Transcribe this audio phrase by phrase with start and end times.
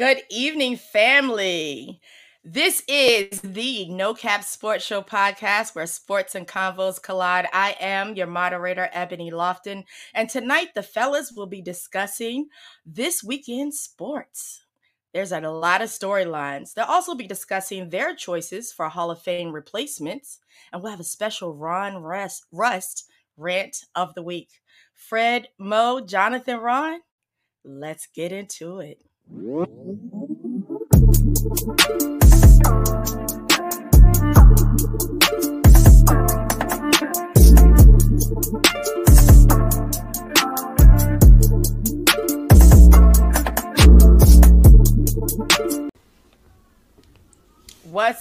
[0.00, 2.00] Good evening, family.
[2.42, 7.48] This is the No Cap Sports Show podcast where sports and convos collide.
[7.52, 9.84] I am your moderator, Ebony Lofton,
[10.14, 12.46] and tonight the fellas will be discussing
[12.86, 14.64] this weekend sports.
[15.12, 16.72] There's a lot of storylines.
[16.72, 20.38] They'll also be discussing their choices for Hall of Fame replacements,
[20.72, 23.04] and we'll have a special Ron Rust, Rust
[23.36, 24.48] rant of the week.
[24.94, 27.00] Fred, Mo, Jonathan, Ron,
[27.66, 29.02] let's get into it.
[29.32, 29.62] What's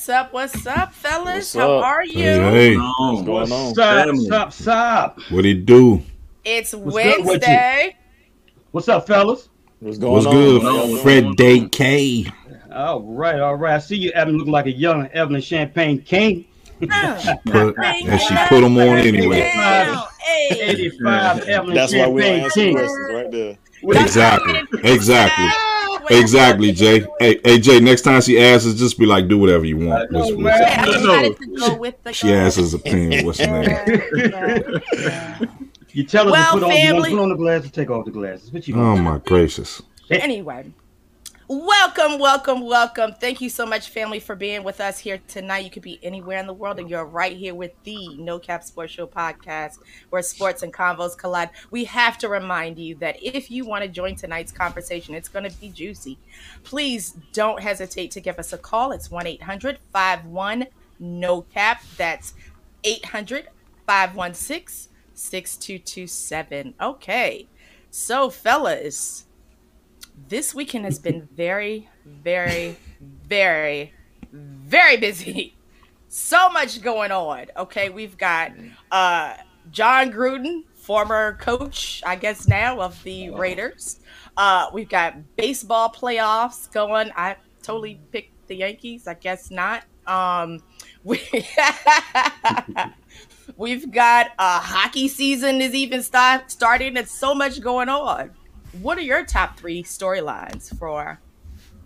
[0.10, 0.32] up?
[0.32, 1.56] What's up, fellas?
[1.56, 1.84] What's How up?
[1.86, 2.24] are you?
[2.24, 2.78] Hey, hey.
[2.78, 3.66] What's going on?
[3.66, 4.06] What's up?
[4.06, 4.30] Family.
[4.30, 4.46] What's up?
[4.46, 5.32] What's up?
[5.32, 6.04] what he do?
[6.46, 7.26] It's What's good with?
[7.26, 7.98] Wednesday.
[8.70, 9.49] What's up, fellas?
[9.80, 10.34] What's going What's on?
[10.34, 10.62] good?
[10.62, 10.98] How y'all?
[10.98, 12.26] Fred Day K.
[12.74, 13.76] All right, all right.
[13.76, 16.46] I see you, Evan, looking like a young Evelyn Champagne King.
[16.80, 19.52] But bring and she put them on anyway.
[19.54, 20.06] down.
[20.20, 20.62] Hey.
[20.70, 22.74] 85 Evelyn That's why we don't Champagne answer King.
[22.76, 23.58] questions right there.
[24.04, 24.62] Exactly.
[24.92, 25.46] Exactly.
[25.48, 25.76] Ah!
[26.12, 27.06] Exactly, Jay.
[27.20, 27.80] Hey, hey, Jay.
[27.80, 30.44] Next time she asks us, just be like, "Do whatever you want." Know, That's man.
[30.44, 30.92] what- Yeah, I No.
[30.94, 33.26] decided to go with the She asks his opinion.
[33.26, 35.50] What's her name?
[35.92, 37.90] You tell her Well, to put on, you family- to put on the glasses, take
[37.90, 38.52] off the glasses.
[38.52, 39.02] What you Oh want?
[39.04, 39.82] my gracious!
[40.12, 40.72] Anyway,
[41.48, 43.14] welcome, welcome, welcome.
[43.20, 45.64] Thank you so much, family, for being with us here tonight.
[45.66, 48.64] You could be anywhere in the world, and you're right here with the No Cap
[48.64, 49.80] Sports Show podcast,
[50.12, 51.50] where sports and convos collide.
[51.72, 55.50] We have to remind you that if you want to join tonight's conversation, it's going
[55.50, 56.18] to be juicy.
[56.64, 58.92] Please don't hesitate to give us a call.
[58.92, 60.68] It's 1 800 51
[61.00, 61.82] No Cap.
[61.98, 62.34] That's
[62.84, 63.48] 800
[63.88, 64.89] 516
[65.20, 66.74] 6227.
[66.80, 67.48] Okay.
[67.92, 69.26] So, fellas,
[70.28, 72.78] this weekend has been very, very,
[73.28, 73.94] very,
[74.32, 75.56] very busy.
[76.08, 77.48] So much going on.
[77.56, 78.52] Okay, we've got
[78.92, 79.36] uh
[79.72, 84.00] Jon Gruden, former coach, I guess now of the Raiders.
[84.36, 87.12] Uh we've got baseball playoffs going.
[87.16, 89.84] I totally picked the Yankees, I guess not.
[90.08, 90.64] Um
[91.04, 91.22] we
[93.60, 96.94] We've got uh hockey season is even start starting.
[96.94, 98.32] There's so much going on.
[98.82, 101.20] What are your top three storylines for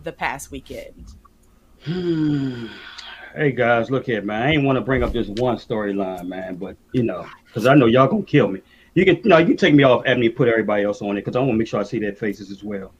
[0.03, 1.13] the past weekend?
[3.35, 4.43] Hey guys, look here, man.
[4.43, 7.73] I ain't want to bring up this one storyline, man, but you know, because I
[7.73, 8.61] know y'all gonna kill me.
[8.93, 11.35] You can, you you can take me off and put everybody else on it, because
[11.35, 12.93] I want to make sure I see their faces as well.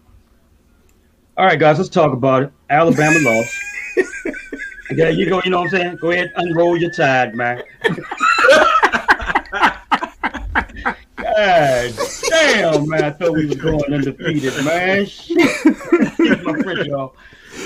[1.38, 2.52] All right, guys, let's talk about it.
[2.68, 3.56] Alabama lost.
[4.96, 5.40] Yeah, you go.
[5.46, 5.98] You know what I'm saying?
[5.98, 7.62] Go ahead, unroll your tide, man.
[11.36, 11.94] God
[12.30, 13.04] damn, man!
[13.04, 15.06] I thought we were going undefeated, man.
[15.06, 15.38] Shit.
[16.44, 17.16] My French, y'all.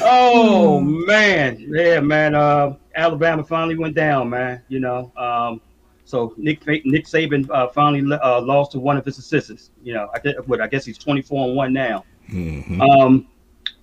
[0.02, 2.36] Oh man, yeah, man.
[2.36, 4.62] Uh, Alabama finally went down, man.
[4.70, 5.62] You know, um,
[6.06, 9.72] so Nick Nick Saban uh, finally uh, lost to one of his assistants.
[9.84, 12.06] You know, I guess, what I guess he's 24 and one now.
[12.30, 12.80] Mhm.
[12.82, 13.28] Um,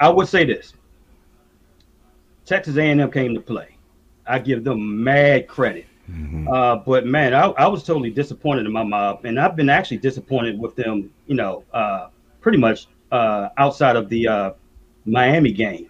[0.01, 0.73] I would say this:
[2.47, 3.77] Texas A&M came to play.
[4.27, 5.87] I give them mad credit.
[6.11, 6.49] Mhm.
[6.53, 9.99] Uh, but man, I, I was totally disappointed in my mob, and I've been actually
[9.99, 11.11] disappointed with them.
[11.27, 12.09] You know, uh,
[12.41, 14.51] pretty much uh, outside of the uh,
[15.07, 15.89] Miami game.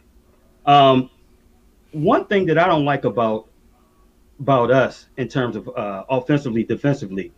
[0.67, 1.11] Um,
[1.93, 3.47] one thing that I don't like about
[4.41, 7.33] about us in terms of uh, offensively, defensively,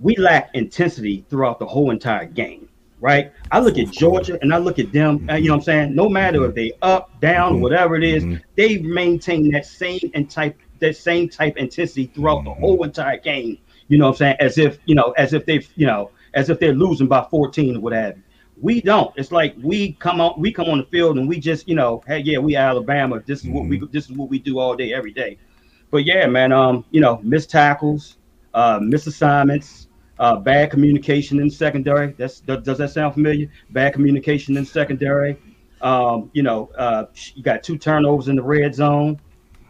[0.00, 2.68] we lack intensity throughout the whole entire game.
[2.98, 3.30] Right?
[3.50, 5.26] I look at Georgia and I look at them.
[5.30, 5.94] uh, you know what I'm saying?
[5.94, 8.40] No matter if they up, down, whatever it is, Mhm.
[8.56, 13.58] they maintain that same and type that same type intensity throughout the whole entire game.
[13.88, 14.36] You know what I'm saying?
[14.40, 17.76] As if, you know, as if they've, you know, as if they're losing by 14
[17.76, 18.22] or what have you.
[18.60, 19.12] We don't.
[19.16, 22.02] It's like we come on, we come on the field and we just, you know,
[22.06, 23.22] hey, yeah, we Alabama.
[23.26, 25.38] This is what we, this is what we do all day, every day.
[25.90, 28.16] But yeah, man, um, you know, missed tackles,
[28.54, 29.88] uh, missed assignments,
[30.18, 32.12] uh, bad communication in secondary.
[32.12, 33.50] That's does that sound familiar?
[33.70, 35.36] Bad communication in secondary.
[35.82, 39.20] Um, you know, uh, you got two turnovers in the red zone.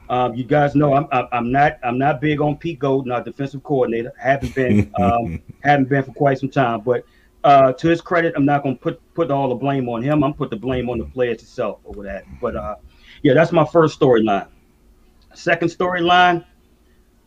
[0.09, 3.63] Um, you guys know I'm, I'm not I'm not big on Pete Golding, our defensive
[3.63, 4.13] coordinator.
[4.19, 6.81] Haven't been um, haven't been for quite some time.
[6.81, 7.05] But
[7.45, 10.23] uh, to his credit, I'm not going to put put all the blame on him.
[10.23, 12.25] I'm put the blame on the players itself or that.
[12.41, 12.77] But uh,
[13.23, 14.49] yeah, that's my first storyline.
[15.35, 16.45] Second storyline.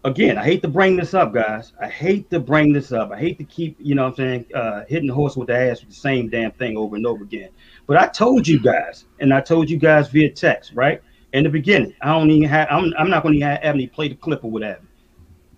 [0.05, 1.73] Again, I hate to bring this up, guys.
[1.81, 3.11] I hate to bring this up.
[3.11, 5.57] I hate to keep, you know what I'm saying, uh, hitting the horse with the
[5.57, 7.49] ass with the same damn thing over and over again.
[7.85, 11.01] But I told you guys, and I told you guys via text, right?
[11.33, 14.09] In the beginning, I don't even have, I'm, I'm not going to have Ebony play
[14.09, 14.81] the clip or whatever.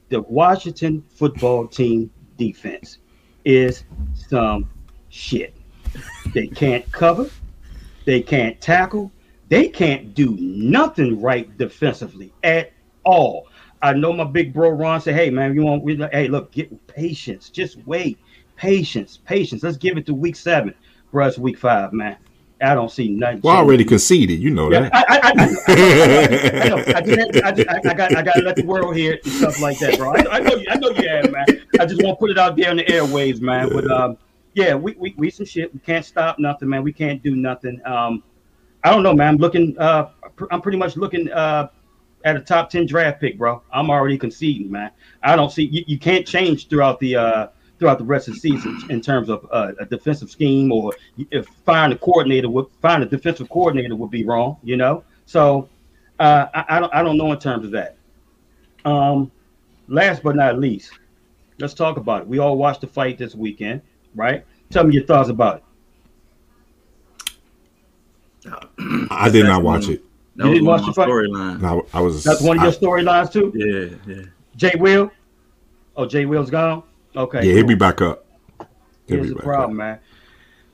[0.10, 2.98] The Washington football team defense
[3.46, 4.70] is some
[5.10, 5.56] shit.
[6.34, 7.30] They can't cover.
[8.06, 9.12] They can't tackle.
[9.48, 13.48] They can't do nothing right defensively at all.
[13.82, 16.14] I know my big bro Ron said, "Hey man, you want?
[16.14, 17.50] Hey, look, get patience.
[17.50, 18.20] Just wait,
[18.56, 19.64] patience, patience.
[19.64, 20.74] Let's give it to week seven,
[21.12, 21.28] bro.
[21.28, 22.18] It's week five, man.
[22.62, 23.42] I don't see nothing.
[23.42, 24.40] Well, already conceded.
[24.40, 24.94] You know that.
[24.94, 25.44] I, I, I, I.
[26.94, 29.80] I, I, I, got, I got to let the world hear it and stuff like
[29.80, 30.14] that, bro.
[30.14, 31.46] I, I know, you, I know you have, man.
[31.80, 33.70] I just want to put it out there in the airwaves, man.
[33.70, 34.18] But um,
[34.54, 35.74] yeah, we, we, we some shit.
[35.74, 36.84] We can't stop nothing, man.
[36.84, 37.82] We can't do nothing.
[37.86, 38.24] Um,
[38.84, 39.36] I don't know, man.
[39.36, 39.78] I'm looking.
[39.78, 40.10] Uh,
[40.50, 41.70] I'm pretty much looking uh
[42.24, 43.62] at a top ten draft pick, bro.
[43.72, 44.92] I'm already conceding, man.
[45.24, 47.48] I don't see you, you can't change throughout the uh
[47.82, 50.94] throughout the rest of the season in terms of uh, a defensive scheme or
[51.32, 55.04] if find a coordinator would find a defensive coordinator would be wrong, you know.
[55.26, 55.68] So
[56.20, 57.98] uh, I, I, don't I don't know in terms of that.
[58.86, 59.32] Um,
[59.88, 60.92] last but not least,
[61.58, 62.28] let's talk about it.
[62.28, 63.82] We all watched the fight this weekend,
[64.14, 64.46] right?
[64.70, 65.64] Tell me your thoughts about
[68.46, 68.54] it.
[69.10, 70.04] I did not watch it.
[70.36, 71.62] That you didn't watch the storyline.
[71.62, 72.24] No, I was.
[72.24, 73.52] That's one of your storylines too.
[73.56, 74.26] Yeah, yeah.
[74.56, 75.12] Jay Will.
[75.96, 76.84] Oh, Jay Will's gone.
[77.16, 77.40] Okay.
[77.40, 77.56] Yeah, cool.
[77.56, 78.26] he'll be back up.
[79.08, 79.86] He'll Here's the problem, up.
[79.86, 80.00] man.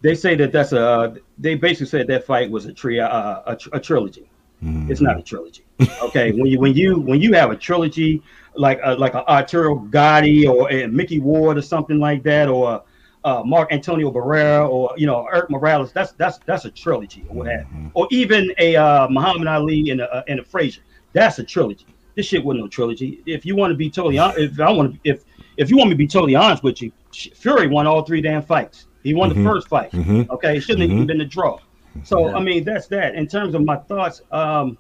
[0.01, 1.15] They say that that's a.
[1.39, 4.29] They basically said that fight was a tri- uh, a, a, trilogy.
[4.63, 4.91] Mm-hmm.
[4.91, 5.63] It's not a trilogy.
[6.01, 8.21] Okay, when you when you when you have a trilogy
[8.55, 12.83] like a, like an Arturo Gatti or a Micky Ward or something like that, or
[13.23, 17.35] uh, Marco Antonio Barrera or you know Erik Morales, that's that's that's a trilogy or
[17.35, 17.87] what have mm-hmm.
[17.93, 20.81] Or even a uh, Muhammad Ali and a, and a Frazier,
[21.13, 21.85] that's a trilogy.
[22.15, 23.21] This shit wasn't no trilogy.
[23.25, 25.23] If you want to be totally honest, if I want to, if
[25.57, 28.43] if you want me to be totally honest with you, Fury won all three damn
[28.43, 28.87] fights.
[29.03, 29.43] He won mm-hmm.
[29.43, 29.91] the first fight.
[29.91, 30.31] Mm-hmm.
[30.31, 30.91] Okay, it shouldn't mm-hmm.
[30.91, 31.59] have even been a draw.
[32.03, 32.35] So yeah.
[32.35, 33.15] I mean, that's that.
[33.15, 34.77] In terms of my thoughts um,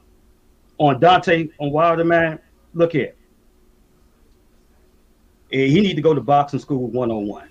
[0.77, 2.39] on Dante on Wilder, man,
[2.73, 3.13] look here.
[5.49, 7.49] He need to go to boxing school one on one.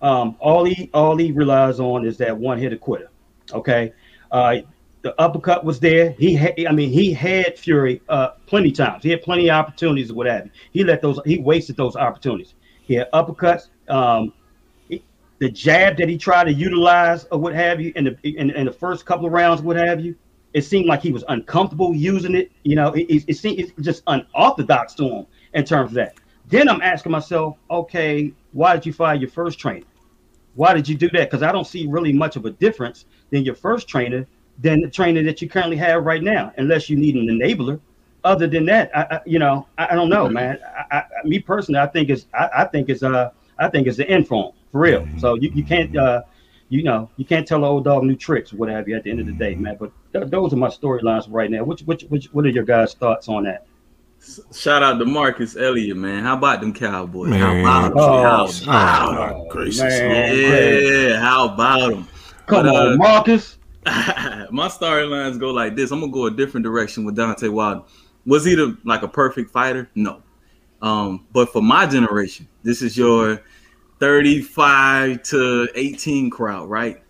[0.00, 3.10] Um, all he all he relies on is that one hit quitter.
[3.52, 3.92] Okay,
[4.30, 4.58] uh,
[5.02, 6.10] the uppercut was there.
[6.12, 9.02] He had, I mean, he had Fury uh, plenty times.
[9.02, 10.50] He had plenty of opportunities, what have you.
[10.72, 12.54] He let those, he wasted those opportunities.
[12.88, 13.68] He had uppercuts.
[13.88, 14.32] Um,
[14.88, 15.04] he,
[15.38, 18.64] the jab that he tried to utilize or what have you in the in, in,
[18.64, 20.16] the first couple of rounds, what have you,
[20.54, 22.50] it seemed like he was uncomfortable using it.
[22.62, 26.14] You know, it, it, it seemed it's just unorthodox to him in terms of that.
[26.46, 29.84] Then I'm asking myself, okay, why did you fire your first trainer?
[30.54, 31.30] Why did you do that?
[31.30, 34.26] Because I don't see really much of a difference than your first trainer
[34.60, 37.80] than the trainer that you currently have right now, unless you need an enabler
[38.24, 40.58] other than that, I, I you know, I, I, don't know, man.
[40.90, 44.28] I, me personally, I think it's, I, think it's, uh, I think it's the end
[44.28, 45.02] for for real.
[45.02, 45.18] Mm-hmm.
[45.18, 46.22] So you, you can't, uh,
[46.68, 49.10] you know, you can't tell an old dog new tricks, what have you, at the
[49.10, 49.76] end of the day, man.
[49.78, 51.64] But th- those are my storylines right now.
[51.64, 53.66] Which, which, which, what are your guys' thoughts on that?
[54.52, 56.24] Shout out to Marcus Elliott, man.
[56.24, 57.30] How about them Cowboys?
[57.30, 57.40] Man.
[57.40, 57.98] How about them?
[57.98, 59.78] Oh, how about oh, gracious.
[59.78, 62.08] Yeah, how about them?
[62.46, 63.58] Come but, on, uh, Marcus.
[63.86, 65.92] my storylines go like this.
[65.92, 67.84] I'm gonna go a different direction with Deontay Wilder.
[68.28, 69.90] Was he the, like a perfect fighter?
[69.94, 70.22] No.
[70.82, 73.42] Um, but for my generation, this is your
[73.98, 77.02] 35 to 18 crowd, right?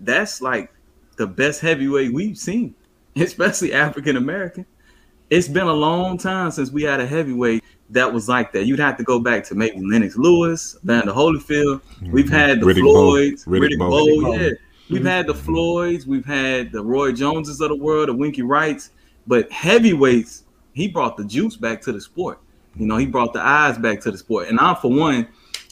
[0.00, 0.72] That's like
[1.16, 2.74] the best heavyweight we've seen,
[3.16, 4.64] especially African American.
[5.28, 8.66] It's been a long time since we had a heavyweight that was like that.
[8.66, 11.80] You'd have to go back to maybe Lennox Lewis, Vander Holyfield.
[12.00, 12.34] We've mm-hmm.
[12.34, 13.50] had the Riddick Floyds, Bowe.
[13.50, 14.50] Riddick, Riddick Bowe, Bowe, yeah.
[14.88, 18.90] We've had the Floyds, we've had the Roy Joneses of the world, the Winky Wrights,
[19.26, 22.40] but heavyweights, he brought the juice back to the sport.
[22.76, 24.48] You know, he brought the eyes back to the sport.
[24.48, 25.26] And I, for one,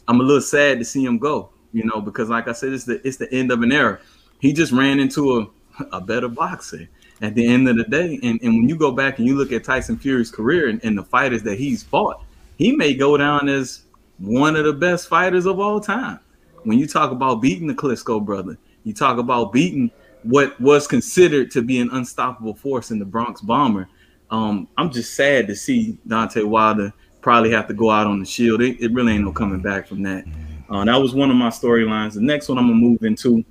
[0.06, 1.50] I'm a little sad to see him go.
[1.72, 4.00] You know, because like I said, it's the it's the end of an era.
[4.40, 6.88] He just ran into a, a better boxer
[7.20, 8.18] at the end of the day.
[8.22, 10.96] And, and when you go back and you look at Tyson Fury's career and, and
[10.96, 12.22] the fighters that he's fought,
[12.56, 13.82] he may go down as
[14.18, 16.20] one of the best fighters of all time.
[16.64, 19.90] When you talk about beating the Klitschko brother, you talk about beating
[20.22, 23.88] what was considered to be an unstoppable force in the Bronx Bomber.
[24.30, 28.26] Um, I'm just sad to see Dante Wilder probably have to go out on the
[28.26, 28.62] shield.
[28.62, 30.24] It, it really ain't no coming back from that.
[30.70, 32.14] Uh, that was one of my storylines.
[32.14, 33.44] The next one I'm gonna move into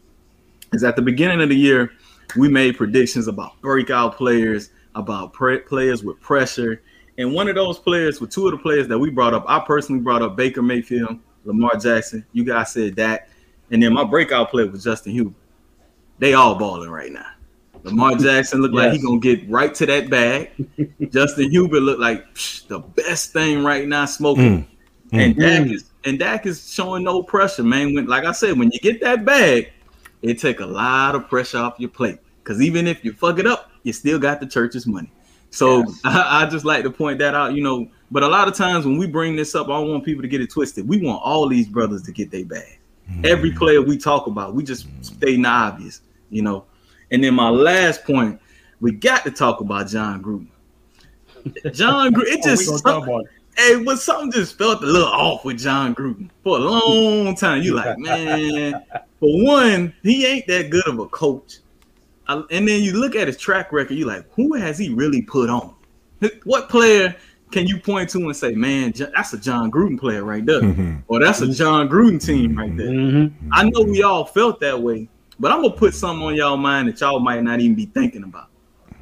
[0.74, 1.92] is at the beginning of the year,
[2.36, 6.82] we made predictions about breakout players, about pre- players with pressure.
[7.18, 9.60] And one of those players, with two of the players that we brought up, I
[9.60, 12.26] personally brought up Baker Mayfield, Lamar Jackson.
[12.34, 13.30] You guys said that.
[13.72, 15.34] And then my breakout player was Justin Herbert.
[16.20, 17.28] They all balling right now.
[17.88, 18.84] Lamar Jackson looked yes.
[18.84, 20.52] like he gonna get right to that bag.
[21.12, 24.64] Justin Herbert looked like psh, the best thing right now, smoking.
[24.64, 24.68] Mm.
[25.12, 25.24] Mm.
[25.24, 25.74] And Dak mm.
[25.74, 27.94] is and Dak is showing no pressure, man.
[27.94, 29.72] When like I said, when you get that bag,
[30.22, 32.20] it take a lot of pressure off your plate.
[32.44, 35.12] Cause even if you fuck it up, you still got the church's money.
[35.50, 36.02] So yes.
[36.06, 37.90] I, I, just like to point that out, you know.
[38.10, 40.28] But a lot of times when we bring this up, I don't want people to
[40.30, 40.88] get it twisted.
[40.88, 42.80] We want all these brothers to get their bag.
[43.10, 43.26] Mm-hmm.
[43.26, 46.66] Every player we talk about, we just stay obvious, you know.
[47.12, 48.40] And then my last point,
[48.80, 50.48] we got to talk about Jon Gruden.
[51.74, 53.30] Jon Gruden, it Oh, just gonna talk about it.
[53.58, 57.62] hey, but something just felt a little off with Jon Gruden for a long time.
[57.62, 58.84] You like, man,
[59.20, 61.58] for one, he ain't that good of a coach.
[62.28, 65.22] I- and then you look at his track record, you like, who has he really
[65.22, 65.74] put on?
[66.44, 67.16] What player
[67.52, 71.04] can you point to and say, man, that's a Jon Gruden player right there, Mhm.
[71.08, 72.88] or that's a Jon Gruden team right there?
[72.90, 73.32] Mhm.
[73.54, 75.08] I know we all felt that way,
[75.40, 78.24] but I'm gonna put something on y'all mind that y'all might not even be thinking
[78.24, 78.50] about.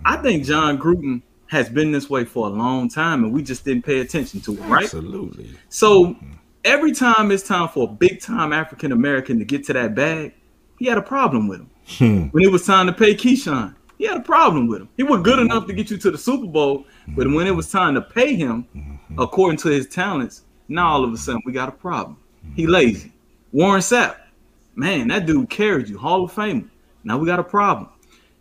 [0.03, 3.65] I think Jon Gruden has been this way for a long time, and we just
[3.65, 4.83] didn't pay attention to it, right?
[4.83, 5.55] Absolutely.
[5.69, 6.15] So
[6.63, 10.33] every time it's time for a big time African American to get to that bag,
[10.77, 11.69] he had a problem with him.
[11.87, 12.23] Hmm.
[12.27, 14.89] When it was time to pay Keyshawn, he had a problem with him.
[14.97, 17.71] He was good enough to get you to the Super Bowl, but when it was
[17.71, 18.67] time to pay him
[19.17, 22.17] according to his talents, now all of a sudden we got a problem.
[22.55, 23.13] He lazy.
[23.51, 24.17] Warren Sapp,
[24.75, 26.69] man, that dude carried you, Hall of Famer.
[27.03, 27.89] Now we got a problem.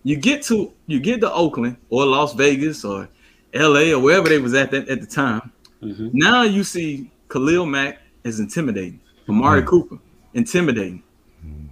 [0.03, 3.09] You get to you get to Oakland or Las Vegas or
[3.55, 5.51] LA or wherever they was at that, at the time.
[5.83, 6.11] Mhm.
[6.13, 9.01] Now you see Khalil Mack is intimidating.
[9.29, 9.99] Amari Cooper,
[10.35, 11.03] intimidating.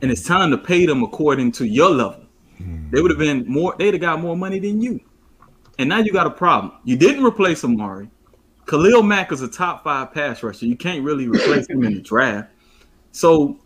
[0.02, 2.24] And it's time to pay them according to your level.
[2.90, 5.00] They would have been more, they'd have got more money than you.
[5.78, 6.72] And now you got a problem.
[6.84, 8.08] You didn't replace Amari.
[8.66, 10.66] Khalil Mack is a top five pass rusher.
[10.66, 12.50] You can't really replace him in the draft.
[13.12, 13.58] So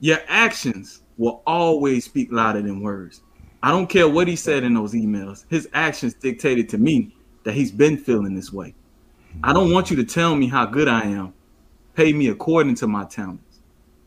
[0.00, 3.22] your actions will always speak louder than words.
[3.62, 5.44] I don't care what he said in those emails.
[5.48, 8.74] His actions dictated to me that he's been feeling this way.
[9.42, 11.32] I don't want you to tell me how good I am.
[11.94, 13.60] Pay me according to my talents.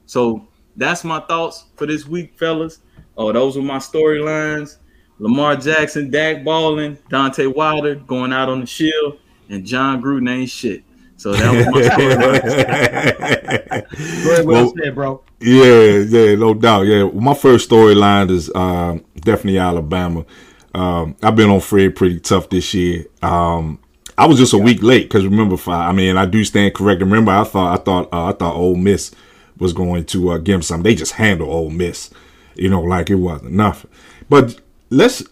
[0.05, 2.79] So that's my thoughts for this week, fellas.
[3.17, 4.77] Oh, those were my storylines.
[5.19, 10.49] Lamar Jackson, Dak balling, Dante Wilder going out on the shield, and Jon Gruden ain't
[10.49, 10.83] shit.
[11.17, 13.87] So that was my storyline.
[13.97, 15.21] Very well, Well- said, bro.
[15.39, 16.83] Yeah, yeah, no doubt.
[16.87, 20.25] Yeah, well, my first storyline is um, definitely Alabama.
[20.73, 23.05] Um, I've been on Fred pretty tough this year.
[23.21, 23.79] Um,
[24.17, 27.07] I was just a week late because remember, fi- I mean, I do stand corrected.
[27.07, 29.11] Remember, I thought, I thought, uh, I thought Ole Miss
[29.59, 30.83] was going to uh, give them something.
[30.83, 32.09] They just handle Ole Miss,
[32.55, 33.91] you know, like it wasn't nothing.
[34.29, 34.59] But
[34.89, 35.23] let's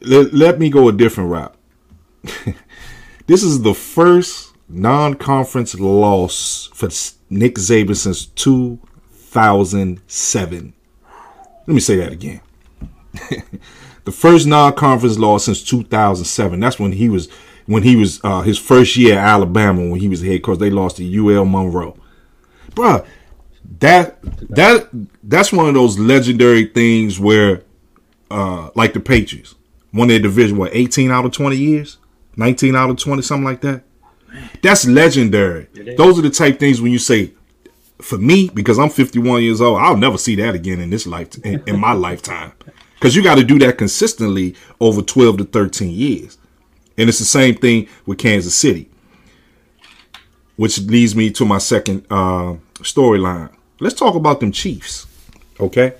[0.00, 1.54] let, let me go a different route.
[3.26, 6.88] this is the first non-conference loss for
[7.30, 10.74] Nick Saban since 2007.
[11.66, 12.40] Let me say that again.
[14.04, 16.60] the first non-conference loss since 2007.
[16.60, 17.30] That's when he was
[17.66, 20.58] when he was uh, his first year at Alabama when he was head coach.
[20.58, 21.96] They lost to UL Monroe.
[22.70, 23.06] Bruh,
[23.80, 24.18] that
[24.50, 24.88] that
[25.22, 27.62] that's one of those legendary things where
[28.30, 29.54] uh like the Patriots
[29.92, 31.98] won their division what 18 out of 20 years
[32.36, 33.82] 19 out of 20 something like that
[34.62, 37.32] that's legendary those are the type things when you say
[38.00, 41.36] for me because i'm 51 years old i'll never see that again in this life
[41.44, 42.52] in, in my lifetime
[42.94, 46.38] because you got to do that consistently over 12 to 13 years
[46.98, 48.88] and it's the same thing with kansas city
[50.56, 55.06] which leads me to my second uh storyline let's talk about them chiefs
[55.60, 55.94] okay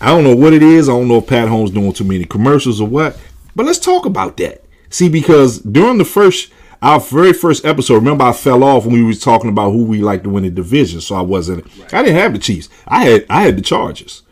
[0.00, 0.88] I don't know what it is.
[0.88, 3.18] I don't know if Pat Mahomes doing too many commercials or what.
[3.56, 4.62] But let's talk about that.
[4.90, 9.02] See, because during the first, our very first episode, remember I fell off when we
[9.02, 11.00] was talking about who we like to win the division.
[11.00, 11.66] So I wasn't.
[11.92, 12.68] I didn't have the Chiefs.
[12.86, 14.22] I had I had the Chargers.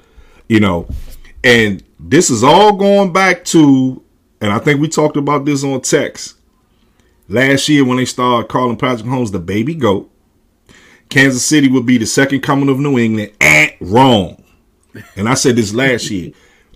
[0.49, 0.89] You know,
[1.43, 4.03] and this is all going back to,
[4.41, 6.37] and I think we talked about this on text
[7.29, 10.11] last year when they started calling Patrick Mahomes the baby goat.
[11.09, 13.33] Kansas City would be the second coming of New England.
[13.41, 14.43] Eh, wrong
[15.17, 16.33] and I said this last year,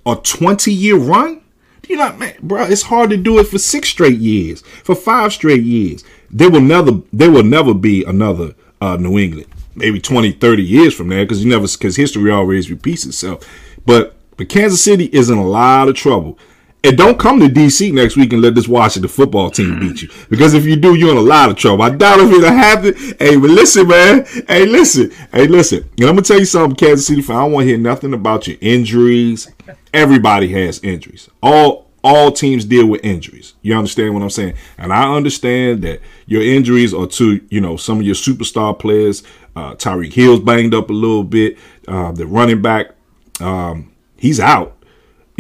[0.07, 1.43] a 20 year run?
[1.91, 5.33] You know, man, bro, it's hard to do it for six straight years, for five
[5.33, 6.05] straight years.
[6.31, 9.49] There will never, there will never be another uh, New England.
[9.75, 13.45] Maybe 20, 30 years from there, because you never, because history always repeats itself.
[13.87, 16.39] But, but Kansas City is in a lot of trouble.
[16.83, 20.09] And don't come to DC next week and let this Washington football team beat you.
[20.31, 21.83] Because if you do, you're in a lot of trouble.
[21.83, 22.95] I doubt if it'll happen.
[23.19, 24.25] Hey, but listen, man.
[24.49, 25.11] Hey, listen.
[25.31, 25.83] Hey, listen.
[25.99, 27.37] And I'm gonna tell you something, Kansas City fan.
[27.37, 29.51] I don't want to hear nothing about your injuries.
[29.93, 31.29] Everybody has injuries.
[31.43, 33.55] All all teams deal with injuries.
[33.61, 34.55] You understand what I'm saying?
[34.79, 39.23] And I understand that your injuries are to, you know, some of your superstar players.
[39.55, 41.59] Uh, Tyreek Hill's banged up a little bit.
[41.87, 42.93] Uh, the running back,
[43.41, 44.80] um, he's out.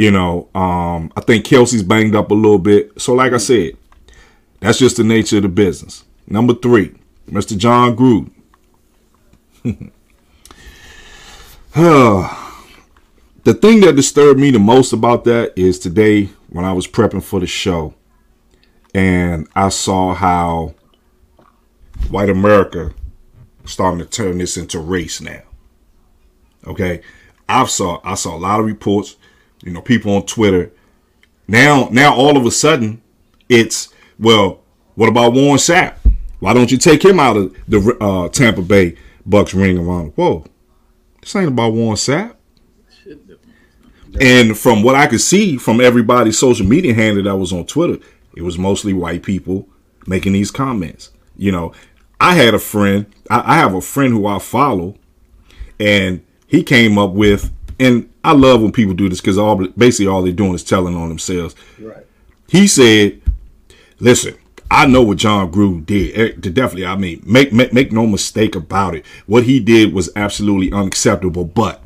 [0.01, 2.99] You know, um, I think Kelce's banged up a little bit.
[2.99, 3.77] So, like I said,
[4.59, 6.05] that's just the nature of the business.
[6.27, 6.95] Number three,
[7.29, 7.55] Mr.
[7.55, 8.31] Jon Gruden.
[13.45, 17.23] the thing that disturbed me the most about that is today when I was prepping
[17.23, 17.93] for the show
[18.95, 20.77] and I saw how
[22.09, 22.95] white America
[23.67, 25.43] starting to turn this into race now.
[26.67, 27.03] Okay.
[27.51, 29.17] I saw I saw a lot of reports
[29.63, 30.73] You know, people on Twitter.
[31.47, 33.03] Now, now all of a sudden,
[33.49, 34.61] it's well,
[34.95, 35.97] what about Warren Sapp?
[36.39, 40.13] Why don't you take him out of the uh, Tampa Bay Bucks ring around?
[40.15, 40.45] Whoa,
[41.21, 42.37] this ain't about Warren Sapp.
[44.21, 48.05] And from what I could see from everybody's social media handle that was on Twitter,
[48.35, 49.69] it was mostly white people
[50.07, 51.11] making these comments.
[51.37, 51.73] You know,
[52.21, 54.97] I had a friend, I, I have a friend who I follow,
[55.79, 60.07] and he came up with, and I love when people do this because all basically
[60.07, 61.55] all they're doing is telling on themselves.
[61.79, 62.07] Right.
[62.49, 63.21] He said,
[63.99, 64.37] "Listen,
[64.71, 66.17] I know what Jon Gruden did.
[66.17, 69.05] Eh, definitely, I mean, make, make make no mistake about it.
[69.27, 71.45] What he did was absolutely unacceptable.
[71.45, 71.83] But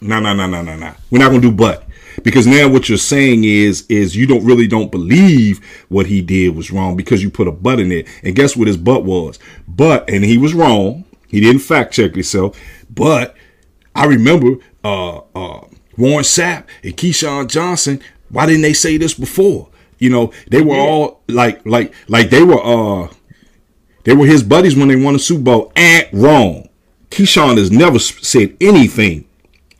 [0.00, 0.94] no, no, no, no, no, no.
[1.10, 1.84] We're not gonna do but
[2.22, 6.54] because now what you're saying is is you don't really don't believe what he did
[6.54, 8.06] was wrong because you put a but in it.
[8.22, 9.40] And guess what his butt was?
[9.66, 11.04] But and he was wrong.
[11.26, 12.56] He didn't fact check himself.
[12.94, 13.36] But
[13.94, 18.00] I remember uh uh Warren Sapp and Keyshawn Johnson.
[18.30, 19.68] Why didn't they say this before?
[19.98, 23.08] You know, they were all like like like they were uh
[24.04, 25.72] they were his buddies when they won the Super Bowl.
[25.76, 26.68] And wrong.
[27.10, 29.28] Keyshawn has never said anything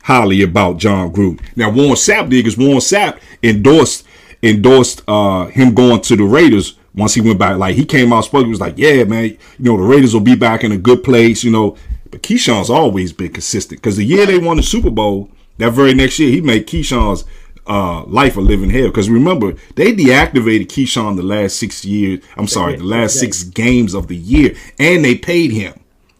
[0.03, 1.41] highly about Jon Gruden.
[1.57, 4.07] Now Warren Sapp did because Warren Sapp endorsed
[4.43, 7.57] endorsed uh, him going to the Raiders once he went back.
[7.57, 10.21] Like he came out spoke, he was like, "Yeah, man, you know the Raiders will
[10.21, 11.77] be back in a good place." You know,
[12.13, 15.29] but Keyshawn's always been consistent because the year they won the Super Bowl,
[15.59, 17.25] that very next year he made Keyshawn's
[17.67, 18.87] uh, life a living hell.
[18.87, 22.23] Because remember, they deactivated Keyshawn the last six years.
[22.37, 25.75] I'm sorry, the last six games of the year, and they paid him.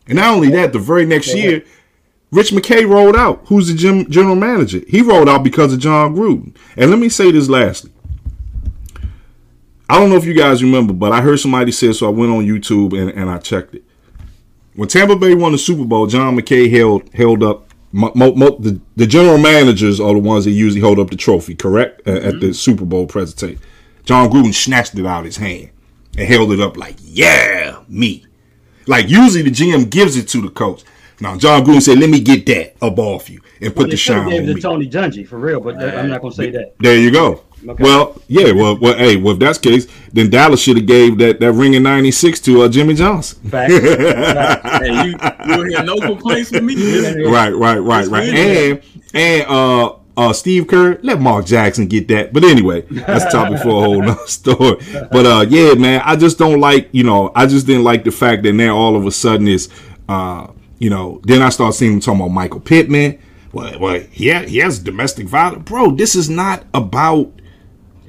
[0.09, 1.63] And not only that, the very next year
[2.33, 3.43] Rich McKay rolled out.
[3.47, 4.81] Who's the gym, general manager?
[4.89, 6.57] He rolled out because of Jon Gruden.
[6.77, 7.93] And let me say this lastly.
[9.89, 12.07] I don't know if you guys remember, but I heard somebody say so.
[12.07, 13.85] I went on YouTube and, and I checked it.
[14.75, 17.69] When Tampa Bay won the Super Bowl, John McKay held held up.
[17.95, 21.55] Mo, mo, the, the general managers are the ones that usually hold up the trophy,
[21.55, 22.03] correct?
[22.05, 22.27] Mm-hmm.
[22.27, 23.61] At the Super Bowl presentation.
[24.05, 25.71] Jon Gruden snatched it out of his hand
[26.17, 28.25] and held it up like, yeah, me.
[28.87, 30.85] Like usually the GM gives it to the coach.
[31.21, 33.97] Now Jon Gruden said, "Let me get that up off you and put well, the
[33.97, 36.75] shine on me." Tony Dungy for real, but I'm not gonna say that.
[36.81, 37.43] There you go.
[37.69, 37.83] Okay.
[37.83, 41.19] Well, yeah, well, well, hey, well, if that's the case, then Dallas should have gave
[41.19, 43.39] that, that ring in '96 to uh, Jimmy Johnson.
[43.49, 43.73] Fact.
[44.83, 47.25] hey, you you hear no complaints with me.
[47.25, 48.83] right, right, right, right, and
[49.15, 52.33] and uh, uh, Steve Kerr, let Mark Jackson get that.
[52.33, 54.77] But anyway, that's a topic for a whole nother story.
[55.11, 58.11] But uh, yeah, man, I just don't like, you know, I just didn't like the
[58.11, 59.69] fact that now all of a sudden it's
[60.09, 60.49] uh
[60.79, 63.17] you know, then I start seeing him talking about Michael Pittman.
[63.53, 65.93] Well, well, yeah, he has domestic violence, bro.
[65.93, 67.31] This is not about.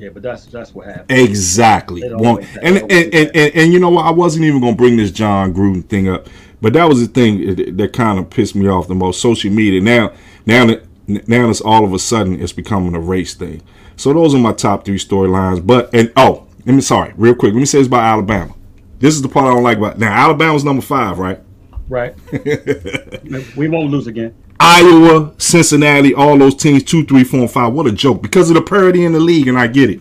[0.04, 1.18] Yeah, but that's that's what happened.
[1.18, 2.04] Exactly.
[2.14, 4.06] Well, and, and, and, and, and you know what?
[4.06, 6.28] I wasn't even gonna bring this Jon Gruden thing up,
[6.60, 9.22] but that was the thing that, that kind of pissed me off the most.
[9.22, 10.12] Social media now,
[10.46, 13.62] now that now it's all of a sudden it's becoming a race thing.
[13.96, 15.66] So those are my top three storylines.
[15.66, 17.54] But and oh, let me sorry, real quick.
[17.54, 18.54] Let me say this about Alabama.
[19.00, 20.12] This is the part I don't like about now.
[20.12, 21.40] Alabama's number five, right?
[21.88, 22.14] Right.
[23.56, 24.36] we won't lose again.
[24.66, 27.74] Iowa, Cincinnati, all those teams, two, three, four, and five.
[27.74, 28.22] What a joke.
[28.22, 30.00] Because of the parity in the league, and I get it.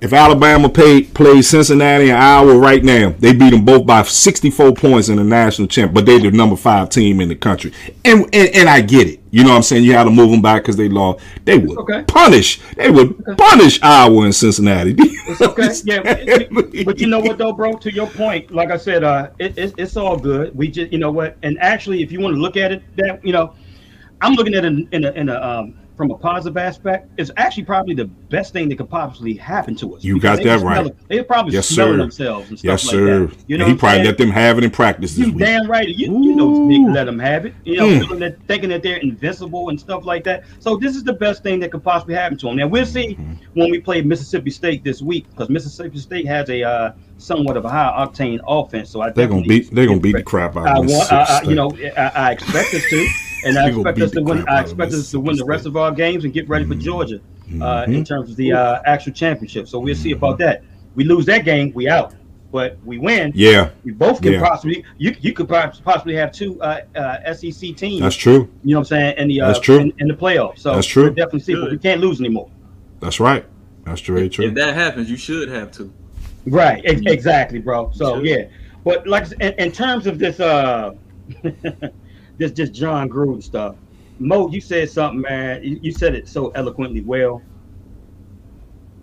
[0.00, 4.72] If Alabama pay, plays Cincinnati and Iowa right now, they beat them both by 64
[4.72, 7.72] points in the national champ, but they're the number five team in the country.
[8.02, 9.20] And and, and I get it.
[9.30, 9.84] You know what I'm saying?
[9.84, 11.22] You had to move them back because they lost.
[11.44, 12.02] They would okay.
[12.04, 12.60] punish.
[12.76, 13.34] They would okay.
[13.36, 14.94] punish Iowa and Cincinnati.
[14.98, 15.70] it's okay.
[15.84, 16.82] Yeah.
[16.84, 17.74] but you know what, though, bro?
[17.74, 20.56] To your point, like I said, uh, it, it, it's all good.
[20.56, 21.36] We just, you know what?
[21.42, 23.54] And actually, if you want to look at it, that, you know,
[24.20, 27.30] I'm looking at it in, in a, in a um, from a positive aspect, it's
[27.36, 30.02] actually probably the best thing that could possibly happen to us.
[30.02, 30.90] You got that right.
[31.08, 31.94] they probably yes, sir.
[31.94, 33.26] themselves and stuff yes, sir.
[33.26, 35.18] Like You know, he probably let them have it in practice.
[35.18, 35.86] you damn right.
[35.86, 36.48] You, you know,
[36.90, 37.52] let them have it.
[37.64, 38.18] You know, mm.
[38.20, 40.44] that, thinking that they're invincible and stuff like that.
[40.58, 42.56] So this is the best thing that could possibly happen to them.
[42.56, 43.34] Now we'll see mm-hmm.
[43.52, 47.66] when we play Mississippi State this week because Mississippi State has a uh, somewhat of
[47.66, 48.88] a high octane offense.
[48.88, 50.66] So I they're gonna beat they're gonna beat the crap out.
[50.66, 53.06] I want, I, I, you know, I, I expect us to.
[53.44, 54.48] and I expect us to win.
[54.48, 56.82] I expect us to win the rest of our games and get ready for mm-hmm.
[56.82, 57.20] Georgia
[57.60, 59.68] uh, in terms of the uh, actual championship.
[59.68, 60.62] So we'll see about that.
[60.94, 62.14] We lose that game, we out.
[62.52, 63.30] But we win.
[63.32, 64.40] Yeah, we both can yeah.
[64.40, 64.84] possibly.
[64.98, 68.00] You you could possibly have two uh, uh SEC teams.
[68.00, 68.50] That's true.
[68.64, 69.18] You know what I'm saying?
[69.18, 69.78] In the uh, that's true.
[69.78, 70.58] In, in the playoffs.
[70.58, 71.10] So that's true.
[71.10, 72.50] Definitely see, but we can't lose anymore.
[72.98, 73.46] That's right.
[73.84, 74.46] That's very true.
[74.46, 75.92] If that happens, you should have to.
[76.46, 76.82] Right.
[76.84, 77.92] Exactly, bro.
[77.94, 78.48] So yeah,
[78.84, 80.94] but like in, in terms of this, uh,
[82.40, 83.76] this just Jon Gruden stuff.
[84.18, 85.60] Mo, you said something, man.
[85.62, 87.42] You said it so eloquently well.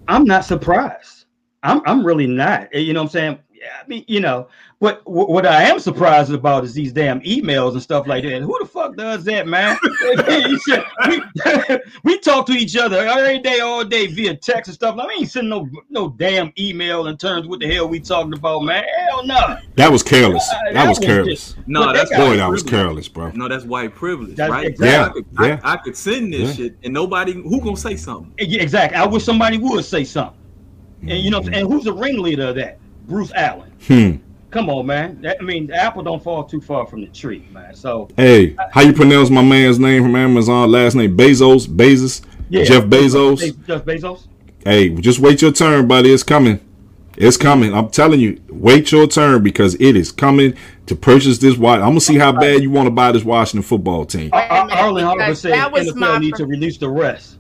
[0.08, 1.26] I'm not surprised.
[1.64, 2.74] I'm I'm really not.
[2.76, 3.40] You know what I'm saying?
[3.60, 4.48] Yeah, I mean, you know,
[4.80, 8.42] but w- what I am surprised about is these damn emails and stuff like that.
[8.44, 9.78] Who the fuck does that, man?
[11.08, 11.22] we,
[12.04, 14.98] we talk to each other every day, all day via text and stuff.
[15.00, 18.34] I ain't sending no no damn email in terms of what the hell we talking
[18.34, 18.84] about, man.
[19.08, 19.58] Hell no.
[19.76, 20.48] That was careless.
[20.50, 21.56] That that was was careless.
[21.66, 23.32] No, that's that Boy, that was careless, bro.
[23.32, 24.68] No, that's white privilege, That's right?
[24.68, 25.60] exactly- I, could, I- Yeah.
[25.64, 26.66] I, could send this Yeah.
[26.66, 28.34] shit, and nobody who gonna say something.
[28.38, 28.98] Yeah, exactly.
[28.98, 30.38] I wish somebody would say something.
[31.02, 31.54] And you know, mm-hmm.
[31.54, 32.80] and who's the ringleader of that?
[33.08, 33.72] Bruce Allen.
[33.88, 34.12] Hmm.
[34.50, 35.22] Come on, man.
[35.22, 37.76] That, I mean, the apple don't fall too far from the tree, man.
[37.76, 40.72] So Hey, how you pronounce my man's name from Amazon?
[40.72, 43.40] Last name Bezos, Bezos, yeah, Jeff Bezos.
[43.68, 44.28] Jeff Bezos.
[44.64, 46.12] Hey, just wait your turn, buddy.
[46.12, 46.60] It's coming.
[47.18, 47.74] It's coming.
[47.74, 50.54] I'm telling you, wait your turn because it is coming
[50.86, 51.80] to purchase this watch.
[51.80, 54.30] I'm gonna see how bad you want to buy this Washington football team.
[54.34, 56.46] Ar- Ar- Wait a minute, Arlen Harper because said that was my NFL need to
[56.46, 57.38] release the rest.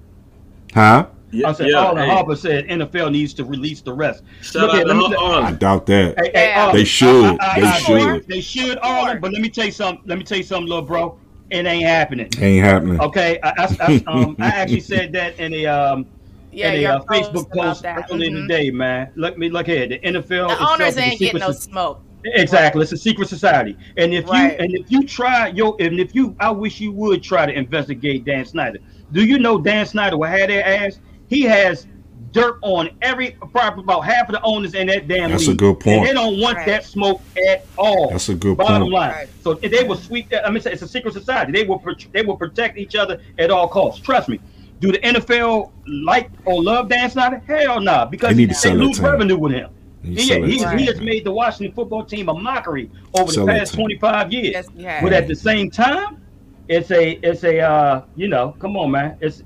[0.73, 1.07] Huh?
[1.31, 4.23] Yeah, I said yeah, Arlen hey, Harper said NFL needs to release the rest.
[4.41, 6.15] Shout Look out at- to me- I doubt that.
[6.17, 6.61] Hey, hey, Yeah.
[6.61, 7.25] Arlen, They should.
[7.25, 8.27] I- I- They I- should.
[8.27, 9.19] They should, Arlen.
[9.19, 10.03] But let me tell you something.
[10.07, 11.17] Let me tell you something, little bro.
[11.49, 12.29] It ain't happening.
[12.39, 12.99] Ain't happening.
[13.01, 16.05] Okay, I, I, I, um, I actually said that in a um,
[16.51, 18.07] Yeah, in a uh, Facebook post that.
[18.11, 18.47] earlier Mhm.
[18.47, 19.09] today, man.
[19.15, 19.85] Look me, look here.
[19.87, 22.01] The NFL The owners ain't getting no smoke.
[22.23, 23.77] Exactly, it's a secret society.
[23.97, 24.51] And if Right.
[24.53, 27.53] you and if you try yo, and if you, I wish you would try to
[27.53, 28.79] investigate Dan Snyder.
[29.13, 30.99] Do you know Dan Snyder will have their ass?
[31.27, 31.87] He has
[32.31, 35.59] dirt on every probably about half of the owners in that damn That's a league.
[35.59, 35.97] good point.
[35.99, 36.65] And they don't want Right.
[36.67, 38.09] that smoke at all.
[38.11, 38.67] That's a good point.
[38.67, 38.93] Bottom point.
[38.93, 39.11] line.
[39.11, 39.27] Right.
[39.43, 40.45] So they will sweep that.
[40.45, 41.51] I mean, it's a secret society.
[41.51, 44.01] They will they will protect each other at all costs.
[44.01, 44.39] Trust me.
[44.79, 47.41] Do the NFL like or love Dan Snyder?
[47.47, 49.05] Hell no, because They need to they sell lose team.
[49.05, 49.69] revenue with him.
[50.03, 50.49] You Yeah, sell it.
[50.49, 50.79] he, Right.
[50.79, 54.51] he has made the Washington football team a mockery over Sell the past 25 years.
[54.53, 55.01] Yes, he has.
[55.01, 56.21] But at the same time,
[56.67, 59.17] it's a it's a uh, you know, come on, man.
[59.21, 59.41] It's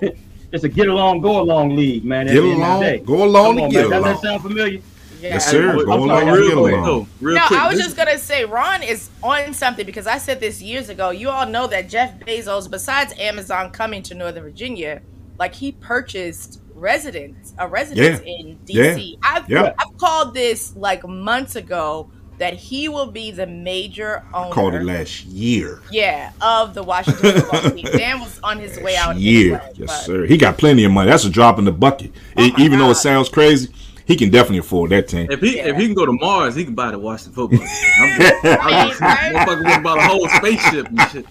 [0.52, 2.26] it's a get along, go along league, man.
[2.26, 3.90] Get the end of the along, go along Come and on, get man.
[3.90, 4.14] Does along.
[4.14, 4.82] that sound familiar?
[5.20, 5.34] Yeah.
[5.34, 5.76] Yes, sir.
[5.76, 6.84] Wait, Go I'm along sorry, real get along.
[6.84, 7.60] though, real no, quick.
[7.60, 11.10] I was just gonna say Ron is on something because I said this years ago.
[11.10, 15.02] You all know that Jeff Bezos, besides Amazon coming to Northern Virginia,
[15.38, 18.32] like he purchased residence, a residence Yeah.
[18.34, 19.18] in DC.
[19.22, 19.74] I've Yeah.
[19.78, 22.10] I've called this like months ago
[22.40, 24.50] that he will be the major owner.
[24.52, 25.82] Called it last year.
[25.92, 27.84] Yeah, of the Washington football team.
[27.96, 29.16] Dan was on his way out.
[29.16, 29.56] year.
[29.60, 30.26] anyway, yes, but- sir.
[30.26, 31.10] He got plenty of money.
[31.10, 32.10] That's a drop in the bucket.
[32.36, 33.68] Oh my even though it sounds crazy,
[34.06, 35.28] he can definitely afford that team.
[35.30, 35.66] If he Yeah.
[35.68, 37.58] if he can go to Mars, he can buy the Washington football.
[37.58, 37.68] team.
[38.00, 39.48] I'm just, I'm just Right, right.
[39.48, 41.26] motherfucker went about a whole spaceship and shit.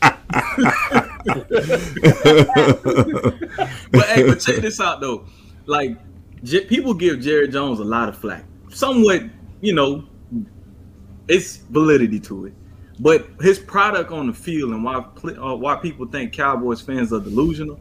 [3.91, 5.25] But hey, but check this out though.
[5.65, 5.97] Like
[6.43, 8.43] J- people give Jerry Jones a lot of flack.
[8.69, 9.23] Somewhat,
[9.61, 10.05] you know,
[11.29, 12.53] it's validity to it.
[12.99, 17.21] But his product on the field and why uh, why people think Cowboys fans are
[17.21, 17.79] delusional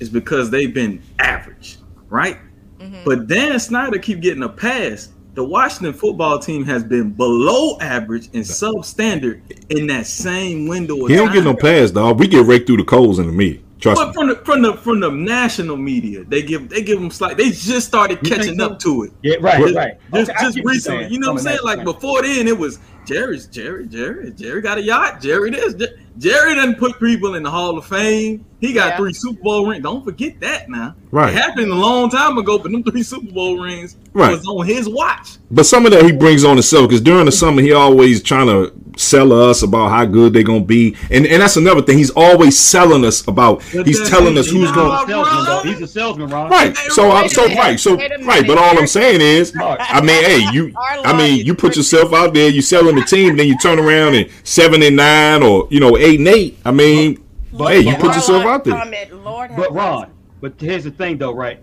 [0.00, 2.38] is because they've been average, right?
[2.80, 3.04] Mhm.
[3.04, 5.10] But Dan Snyder keep getting a pass.
[5.34, 11.02] The Washington football team has been below average and substandard in that same window.
[11.02, 11.34] Of He don't time.
[11.36, 12.18] get no pass, dog.
[12.18, 13.60] We get raked through the coals in the media.
[13.78, 14.14] Trust But me.
[14.14, 17.36] from the from the from the national media, they give they give them slight.
[17.36, 18.66] They just started catching so?
[18.66, 19.12] up to it.
[19.22, 19.98] Yeah, right, Just, right.
[20.14, 21.12] just, Okay, just get what you're recently, saying.
[21.12, 21.58] you know what I'm saying?
[21.62, 25.20] Like before then, it was Jerry's Jerry, Jerry, Jerry got a yacht.
[25.20, 28.44] Jerry this, Jerry Jerry done put people in the Hall of Fame.
[28.60, 28.96] He got Yeah.
[28.96, 29.82] three Super Bowl rings.
[29.82, 30.94] Don't forget that now.
[31.10, 31.28] Right.
[31.32, 34.30] It happened a long time ago, but them three Super Bowl rings Right.
[34.32, 35.28] was on his watch.
[35.50, 38.46] But some of that he brings on himself because during the summer he always trying
[38.46, 41.98] to sell us about how good they're gonna be, and and that's another thing.
[41.98, 43.62] He's always selling us about.
[43.74, 45.72] But He's telling us who's gonna He's a salesman.
[45.74, 46.50] He's a salesman, Ron.
[46.50, 46.74] Right.
[46.76, 47.78] Hey, So uh, I'm so right.
[47.78, 48.46] So right.
[48.46, 50.72] But all I'm saying is, I mean, hey, you.
[51.04, 52.48] I mean, you put yourself out there.
[52.48, 55.96] You selling the team, then you turn around and seven and nine, or you know
[55.96, 56.58] eight and eight.
[56.64, 58.74] I mean, but, hey, you put yourself Ron out there.
[58.74, 59.74] comment, Lord But mercy.
[59.74, 61.62] Ron, but here's the thing, though, right?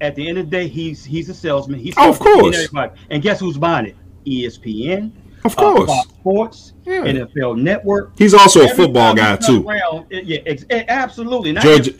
[0.00, 1.78] At the end of the day, he's he's a salesman.
[1.78, 2.68] He's Oh, of course.
[3.10, 3.96] And guess who's buying it?
[4.26, 5.12] ESPN,
[5.44, 7.04] Of uh, course, Fox Sports, Yeah.
[7.04, 8.12] NFL Network.
[8.18, 9.66] he's also a football guy too.
[9.68, 11.52] around, yeah, ex- eh, absolutely.
[11.52, 11.90] Not George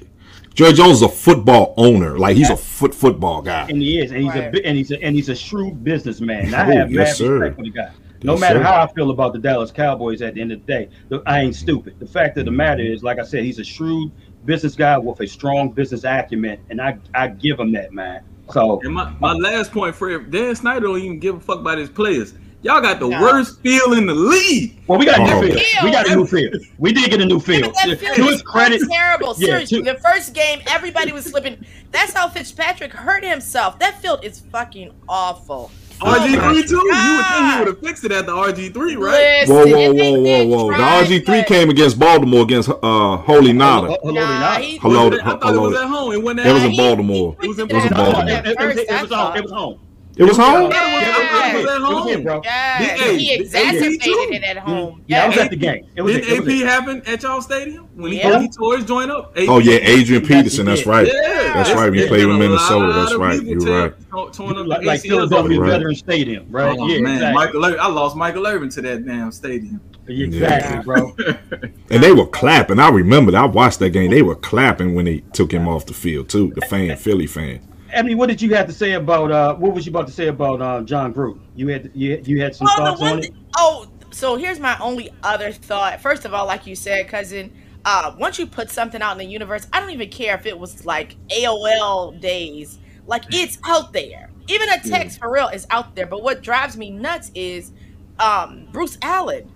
[0.55, 2.19] George Jones is a football owner.
[2.19, 3.67] Like he's a foot football guy.
[3.71, 4.53] and he is, and he's a Right.
[4.53, 6.53] bi- and he's a and he's a shrewd businessman.
[6.55, 7.38] I Oh, have yes, mad sir.
[7.38, 7.91] respect for the guy.
[8.23, 8.63] No Yes, matter sir.
[8.65, 11.41] how I feel about the Dallas Cowboys, at the end of the day, the- I
[11.41, 11.95] ain't stupid.
[12.01, 14.11] The fact of the matter is, like I said, he's a shrewd
[14.45, 18.21] business guy with a strong business acumen, and I I give him that man.
[18.51, 21.79] So And my, my last point, Fred, Dan Snyder don't even give a fuck about
[21.79, 22.33] his players.
[22.63, 23.21] Y'all got the No.
[23.23, 24.79] worst field in the league.
[24.89, 25.41] well, we got a Oh.
[25.43, 25.63] new field.
[25.85, 26.57] We got a new field.
[26.79, 27.63] We did get a new Yeah, field.
[27.75, 29.35] but that field to was his credit, terrible.
[29.39, 31.65] Yeah, Seriously, to- the first game, everybody was slipping.
[31.93, 33.79] That's how Fitzpatrick hurt himself.
[33.79, 35.71] That field is fucking awful.
[36.01, 36.75] RG Oh my three too.
[36.77, 37.53] You would think God.
[37.53, 39.47] you would have fixed it at the RG three, right?
[39.49, 40.77] Listen, Whoa, whoa, whoa, whoa, whoa!
[40.77, 43.97] The RG three but- came against Baltimore against uh Haloti Ngata.
[44.03, 44.63] Hello, Nah, Nada.
[44.65, 46.13] he- Hello, it- I thought it was at home.
[46.13, 47.37] It wasn't It was in Baltimore.
[47.43, 48.23] It was in Baltimore.
[48.23, 49.37] It, it, it, first, it I was home.
[49.37, 49.81] It was home.
[50.19, 50.65] It was home.
[50.65, 52.25] It was at It was here, home.
[52.25, 52.41] bro.
[52.45, 55.03] Yes, Hey, he did- exacerbated it at home.
[55.07, 55.87] Yeah, I was at the game.
[55.97, 58.41] It was, Did it AP happen at y'all stadium when he, Yeah.
[58.41, 59.33] he tore his joint up?
[59.37, 59.49] AP?
[59.49, 60.67] Oh yeah, Adrian Peterson.
[60.67, 61.07] That's right.
[61.07, 64.33] Yeah, That's right, we played had with Minnesota, that's right, you're right.
[64.33, 65.71] torn up like, the like Philadelphia Right.
[65.71, 66.77] Veterans Stadium, right?
[66.79, 67.35] Oh, yeah, man, exactly.
[67.35, 69.81] Michael Ir- I lost Michael Irvin to that damn stadium.
[70.09, 70.83] exactly, Yeah.
[70.83, 71.17] bro.
[71.91, 72.79] And they were clapping.
[72.79, 73.43] I remember that.
[73.43, 74.11] I watched that game.
[74.11, 76.53] They were clapping when they took him off the field too.
[76.55, 77.61] The fan, Philly fan.
[77.92, 80.29] Emily, what did you have to say about uh what was you about to say
[80.29, 81.40] about uh, Jon Gruden?
[81.55, 83.35] You had you, you had some Well, thoughts on it?
[83.57, 86.01] oh, so here's my only other thought.
[86.01, 87.53] First of all, like you said, cousin,
[87.85, 90.59] uh, once you put something out in the universe, I don't even care if it
[90.59, 92.79] was like AOL days.
[93.07, 94.31] Like it's out there.
[94.48, 96.07] Even a text for real is out there.
[96.07, 97.72] But what drives me nuts is
[98.18, 99.51] um, Bruce Allen.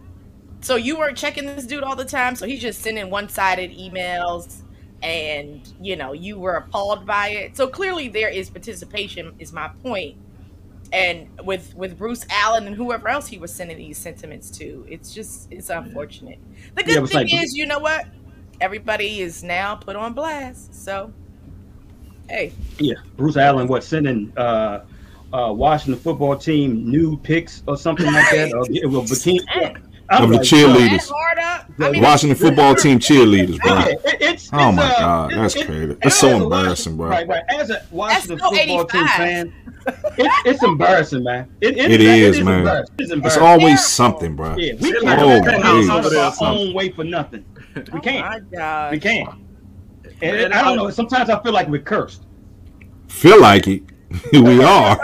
[0.61, 2.37] So you weren't checking this dude all the time.
[2.37, 4.62] So he's just sending one-sided emails,
[5.03, 7.57] and you know you were appalled by it.
[7.57, 9.35] So clearly there is participation.
[9.39, 10.17] Is my point
[10.93, 15.15] and with with Bruce Allen and whoever else he was sending these sentiments to, it's
[15.15, 16.39] just it's unfortunate.
[16.77, 18.07] The good was thing like- is, you know what?
[18.61, 20.75] Everybody is now put on blast.
[20.75, 21.13] So,
[22.29, 24.85] hey, Yeah, Bruce Allen, was sending uh,
[25.33, 28.53] uh, Washington football team new picks or something like that?
[28.55, 29.83] Or, it was bikini.
[30.13, 31.09] I'm Of the like, cheerleaders.
[31.37, 31.67] that.
[31.81, 33.75] I mean, Washington football team cheerleaders, bro.
[33.75, 35.91] Yeah, it- it's, Oh it's, my uh, God, that's it- crazy.
[35.93, 37.09] as That's so a embarrassing, Washington- bro.
[37.09, 37.43] Right, right.
[37.49, 39.53] As a Washington still football team fan,
[40.19, 41.51] it, it's embarrassing, man.
[41.61, 42.59] It, It is, man.
[42.61, 42.95] embarrassing.
[42.99, 43.79] It's It's always Terrible.
[43.79, 44.57] something, bro.
[44.57, 45.55] yeah, we can't like oh, that.
[45.63, 46.47] out Oh, of our something.
[46.69, 47.45] own way for nothing.
[47.75, 48.27] We oh can't.
[48.27, 48.93] my God.
[48.93, 49.29] We can't.
[50.21, 50.91] And Man, I don't know.
[50.91, 52.23] Sometimes I feel like we're cursed.
[53.09, 53.83] Feel like it.
[54.33, 54.99] we are.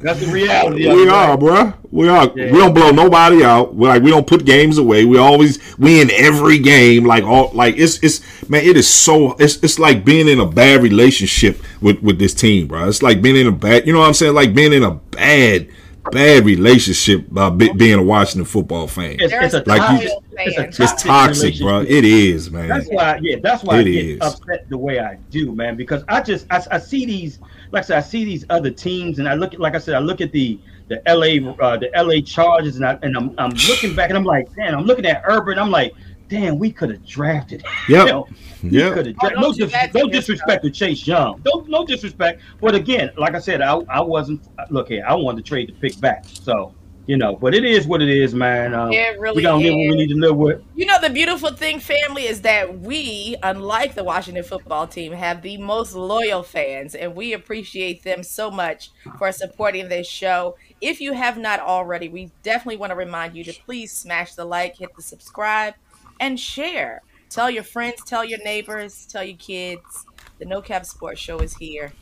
[0.00, 0.88] That's the reality.
[0.88, 1.72] we are, bro.
[1.90, 2.30] We are.
[2.34, 2.52] Yeah.
[2.52, 3.74] We don't blow nobody out.
[3.74, 5.04] We like we don't put games away.
[5.04, 7.04] We always win every game.
[7.04, 8.64] Like all like it's it's man.
[8.64, 12.66] It is so it's it's like being in a bad relationship with with this team,
[12.68, 12.88] bro.
[12.88, 13.86] It's like being in a bad.
[13.86, 14.34] You know what I'm saying?
[14.34, 15.68] Like being in a bad
[16.10, 19.16] bad relationship by be, being a Washington football fan.
[19.20, 21.80] It's, it's a a Like you- toxic, it's a It's It's toxic, bro.
[21.82, 22.68] It is, man.
[22.68, 24.20] That's why, yeah, that's why It I get is.
[24.20, 25.76] upset the way I do, man.
[25.76, 27.38] Because I just I, I see these,
[27.70, 29.94] like I said, I see these other teams, and I look at, like I said,
[29.94, 33.50] I look at the the LA uh, the LA Chargers, and I and I'm I'm
[33.68, 35.94] looking back, and I'm like, man, I'm looking at Herbert, I'm like,
[36.32, 37.62] damn, we could have drafted.
[37.88, 38.06] Yep.
[38.06, 38.26] You know,
[38.62, 38.94] we Yep.
[38.94, 41.40] could have Oh, don't No, dis- no disrespect to Chase Young.
[41.44, 42.40] Don't no disrespect.
[42.60, 44.40] But again, like I said, I I wasn't
[44.70, 45.04] look here.
[45.06, 46.74] I wanted to trade the pick back, so.
[47.06, 48.74] You know, but it is what it is, man.
[48.74, 50.62] Um, It really we gonna live what we need to live with.
[50.76, 55.42] You know, the beautiful thing, family, is that we, unlike the Washington football team, have
[55.42, 60.54] the most loyal fans, and we appreciate them so much for supporting this show.
[60.80, 64.44] If you have not already, we definitely want to remind you to please smash the
[64.44, 65.74] like, hit the subscribe,
[66.22, 67.02] and share.
[67.28, 70.06] Tell your friends, tell your neighbors, tell your kids.
[70.38, 71.92] The No Cap Sports Show is here.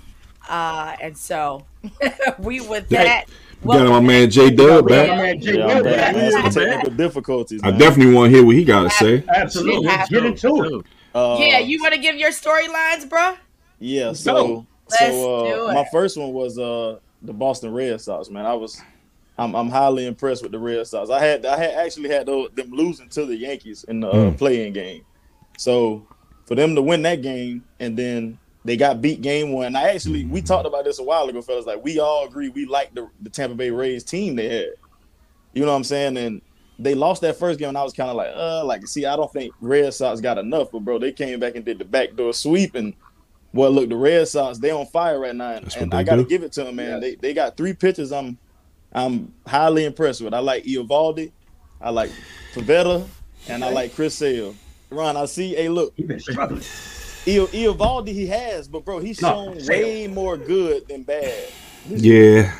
[0.49, 1.65] Uh, and so
[2.39, 3.27] we with that.
[3.63, 5.09] We got my man J Dub back.
[5.11, 5.95] my man Jay Yeah, Webb I'm back.
[5.97, 6.17] back.
[6.17, 6.69] Man, some Yeah.
[6.73, 7.61] technical difficulties.
[7.63, 7.79] I man.
[7.79, 9.25] definitely want to hear what he got to say.
[9.35, 9.87] Absolutely.
[9.87, 10.87] Let's get into it.
[11.15, 13.35] Uh, yeah, you want to give your storylines, bro?
[13.79, 15.75] Yeah, so Let's so do uh, it.
[15.75, 18.31] my first one was uh the Boston Red Sox.
[18.31, 18.81] Man, I was
[19.40, 21.09] I'm, I'm highly impressed with the Red Sox.
[21.11, 24.14] I had I had actually had those, them losing to the Yankees in the uh,
[24.14, 24.38] Mm.
[24.38, 25.03] playing game.
[25.59, 26.07] So
[26.46, 29.74] for them to win that game and then they got beat game one.
[29.74, 31.64] I actually we talked about this a while ago, fellas.
[31.64, 34.68] Like we all agree we like the, the Tampa Bay Rays team they had.
[35.55, 36.16] You know what I'm saying?
[36.18, 36.42] And
[36.79, 39.14] they lost that first game, and I was kind of like, uh, like, see, I
[39.16, 42.33] don't think Red Sox got enough, but bro, they came back and did the backdoor
[42.33, 42.94] sweep, and
[43.53, 46.16] well, look, the Red Sox they on fire right now, and, That's and I got
[46.16, 46.92] to give it to them, man.
[46.92, 47.00] Yes.
[47.00, 48.12] They they got three pitchers.
[48.12, 48.38] I'm
[48.92, 50.35] I'm highly impressed with.
[50.35, 51.31] I like Eovaldi,
[51.81, 52.11] I like
[52.55, 53.07] Pivetta,
[53.48, 54.55] and I like Chris Sale.
[54.90, 55.55] Ron, I see.
[55.55, 56.62] Hey, look, You've been struggling.
[57.29, 59.83] Eo, Eovaldi he has, but bro, he's No, shown Sale.
[59.87, 61.48] way more good than bad.
[61.88, 62.53] Yeah,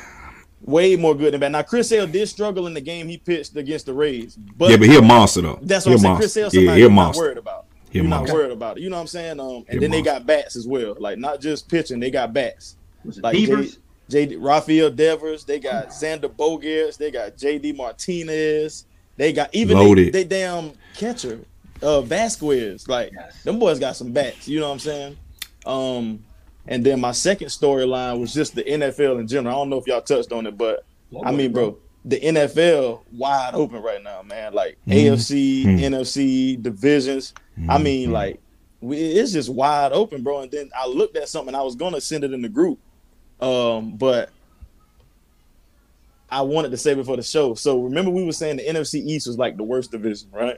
[0.61, 1.51] Way more good than bad.
[1.51, 4.77] Now Chris Sale did struggle in the game he pitched against the Rays, but yeah,
[4.77, 5.59] but he a monster though.
[5.61, 6.15] that's he what a I'm saying.
[6.17, 6.49] Chris monster.
[6.51, 7.65] Sale, Yeah, somebody he a you're not worried about.
[7.89, 8.83] He a You're not worried about it.
[8.83, 9.39] You know what I'm saying?
[9.39, 10.95] Um, He a and then they got bats as well.
[10.99, 12.75] Like not just pitching, they got bats.
[13.03, 13.79] Was it Like Beavers?
[14.11, 18.85] J, J, Rafael Devers, they got Xander Bogaerts, they got JD Martinez,
[19.17, 21.39] they got even they, they damn catcher,
[21.81, 22.87] uh Vasquez.
[22.87, 23.43] Like Yes.
[23.43, 24.47] them boys got some bats.
[24.47, 25.17] You know what I'm saying?
[25.65, 26.23] Um,
[26.67, 29.55] and then my second storyline was just the NFL in general.
[29.55, 30.85] I don't know if y'all touched on it, but
[31.23, 34.53] I mean, bro, the NFL wide open right now, man.
[34.53, 34.93] Like Mhm.
[34.93, 35.79] AFC, Mhm.
[35.81, 37.33] NFC divisions.
[37.69, 38.39] I mean, like
[38.79, 40.41] we, it's just wide open, bro.
[40.41, 41.53] And then I looked at something.
[41.53, 42.79] I was gonna send it in the group,
[43.41, 44.29] um, but
[46.29, 47.53] I wanted to save it for the show.
[47.55, 50.57] So remember, we were saying the NFC East was like the worst division, right?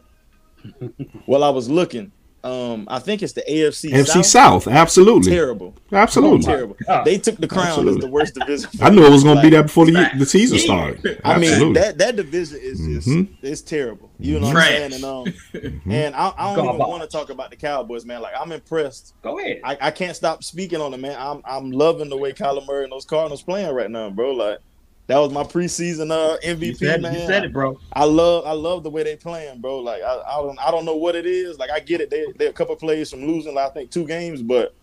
[1.26, 2.12] well, I was looking.
[2.46, 4.26] Um, I think it's the AFC FC South.
[4.26, 6.44] South, absolutely, Terrible, absolutely.
[6.44, 6.76] terrible.
[6.86, 7.06] God.
[7.06, 8.00] They took the crown Absolutely.
[8.00, 8.70] as the worst division.
[8.82, 11.22] I knew it was going to be that before the, the season started.
[11.24, 13.30] I mean, that that division is just Mhm.
[13.42, 14.10] it's terrible.
[14.20, 14.72] You know what Trash.
[14.82, 14.94] I'm saying?
[14.94, 18.22] And um, and I, I don't even want to talk about the Cowboys, man.
[18.22, 19.14] Like I'm impressed.
[19.22, 19.62] Go ahead.
[19.64, 21.16] I, I can't stop speaking on it, man.
[21.18, 24.32] I'm I'm loving the way Kyler Murray and those Cardinals playing right now, bro.
[24.34, 24.60] Like
[25.08, 27.14] that was my preseason uh you, MVP, said, man.
[27.14, 27.78] you said it, bro.
[27.92, 29.80] I love I love the way they playing, bro.
[29.80, 31.60] Like I, I don't I don't know what it is.
[31.60, 32.10] Like I get it.
[32.10, 34.74] They they're a couple plays from losing, like, I think two games, but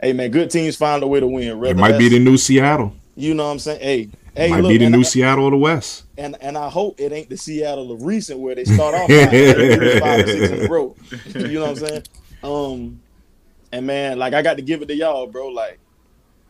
[0.00, 1.64] hey man, good teams find a way to win.
[1.64, 2.92] it might be the new Seattle.
[3.16, 3.80] you know what I'm saying.
[3.80, 6.04] Hey, It hey, might look, be the new I- Seattle of the West.
[6.18, 9.32] and and I hope it ain't the Seattle of recent where they start off hot,
[9.34, 10.94] and five or six in a row.
[11.34, 12.02] You know what I'm saying?
[12.42, 13.00] Um,
[13.72, 15.48] and man, like I got to give it to y'all, bro.
[15.48, 15.78] Like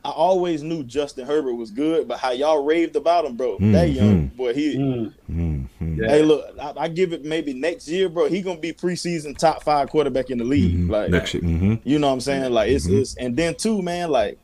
[0.04, 3.56] I always knew Justin Herbert was good, but how y'all raved about him, bro.
[3.58, 4.76] That young boy, he.
[4.76, 5.66] Mm, Mhm.
[5.98, 6.08] yeah.
[6.08, 8.28] Hey, look, I, I give it maybe next year, bro.
[8.28, 10.76] He gonna be preseason top five quarterback in the league.
[10.76, 10.90] Mhm.
[10.90, 11.42] Like, Next year.
[11.42, 11.80] Mhm.
[11.84, 12.52] you know what I'm saying?
[12.52, 13.00] Like, it's, Mhm.
[13.00, 14.10] it's and then too, man.
[14.10, 14.38] Like,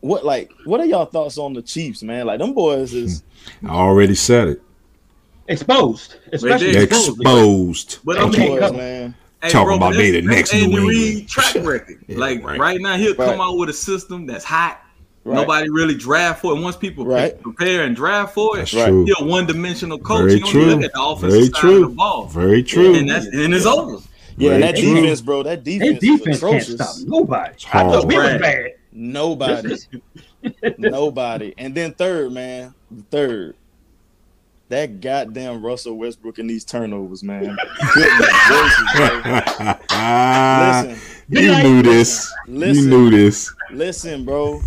[0.00, 2.26] what like what are y'all thoughts on the Chiefs, man?
[2.26, 3.22] Like, them boys is
[3.64, 4.62] I already said it.
[5.48, 7.20] Exposed, especially exposed.
[7.20, 7.98] Exposed.
[8.04, 9.14] But I'm Okay, boys, man.
[9.44, 11.28] Hey, Talking bro, about but they the next that's New Andy England.
[11.28, 11.98] Track record.
[12.08, 12.58] Yeah, like right.
[12.58, 12.80] right.
[12.80, 13.30] now, he'll Right.
[13.30, 14.80] come out with a system that's hot.
[15.24, 15.34] Right.
[15.36, 16.60] Nobody really draft for it.
[16.60, 17.40] Once people Right.
[17.42, 18.86] prepare and draft for it, That's Right.
[18.88, 19.04] true.
[19.04, 20.20] he's a one-dimensional coach.
[20.20, 20.64] Very He don't true.
[20.66, 21.82] look at the offensive Very side true.
[21.84, 22.26] of the ball.
[22.26, 22.94] Very true.
[22.94, 23.98] And that's and it's over.
[24.36, 24.94] Yeah, and that true.
[24.94, 25.42] defense, bro.
[25.42, 26.74] That Their defense, defense is can't atrocious.
[26.74, 27.54] stop nobody.
[27.72, 28.40] I thought we was Brad.
[28.40, 28.70] bad.
[28.92, 29.76] Nobody,
[30.78, 31.54] nobody.
[31.58, 32.74] And then third, man,
[33.10, 33.54] third,
[34.74, 37.56] that goddamn Russell Westbrook and these turnovers, man.
[37.94, 39.76] Goodness gracious.
[39.88, 42.34] Listen, you knew this.
[42.48, 42.84] Listen.
[42.84, 43.54] You knew this.
[43.70, 44.60] listen, bro.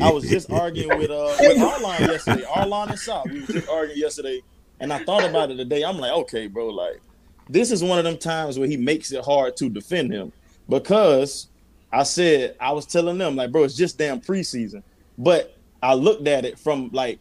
[0.00, 2.42] I was just arguing with uh with Arlon yesterday.
[2.42, 3.26] Arlon and Shop.
[3.28, 4.42] We was just arguing yesterday,
[4.80, 5.84] and I thought about it today.
[5.84, 7.00] I'm like, okay, bro, like
[7.48, 10.32] this is one of them times where he makes it hard to defend him
[10.68, 11.48] because
[11.92, 14.82] I said I was telling them like, bro, it's just damn preseason.
[15.16, 17.20] But I looked at it from like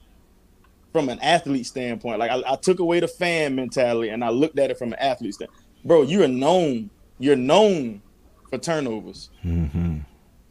[0.93, 2.19] from an athlete standpoint.
[2.19, 4.99] Like I, I took away the fan mentality and I looked at it from an
[4.99, 5.60] athlete standpoint.
[5.84, 6.89] Bro, you're known.
[7.19, 8.01] You're known
[8.49, 9.29] for turnovers.
[9.43, 10.06] Mhm.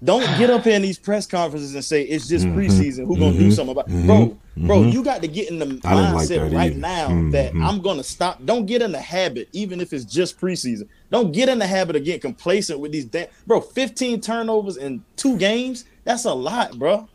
[0.05, 2.57] Don't get up in these press conferences and say it's just Mhm.
[2.57, 3.07] preseason.
[3.07, 3.53] Who gonna do Mhm.
[3.53, 4.07] something about Mhm.
[4.07, 4.37] bro?
[4.57, 4.93] Bro, Mhm.
[4.93, 6.79] you got to get in the didn't like mindset right either.
[6.79, 7.65] now that Mhm.
[7.65, 8.45] I'm gonna stop.
[8.45, 10.89] Don't get in the habit, even if it's just preseason.
[11.13, 13.61] Don't get in the habit of getting complacent with these damn bro.
[13.61, 15.85] 15 turnovers in two games.
[16.05, 17.09] That's a lot, bro.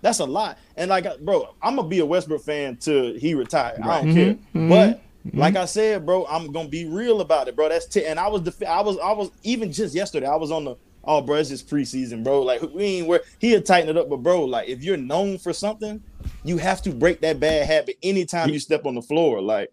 [0.00, 0.56] That's a lot.
[0.76, 3.78] And like, bro, I'm gonna be a Westbrook fan till he retire.
[3.82, 4.14] I don't Mhm.
[4.14, 4.36] care.
[4.54, 4.68] Mhm.
[4.68, 5.00] But
[5.32, 7.68] like I said, bro, I'm gonna be real about it, bro.
[7.68, 10.26] That's t- and I was def- I was I was even just yesterday.
[10.26, 12.42] I was on the oh, bro, it's just preseason, bro.
[12.42, 15.38] Like we ain't where he had tightened it up, but bro, like if you're known
[15.38, 16.02] for something,
[16.44, 19.40] you have to break that bad habit anytime you step on the floor.
[19.42, 19.70] Like,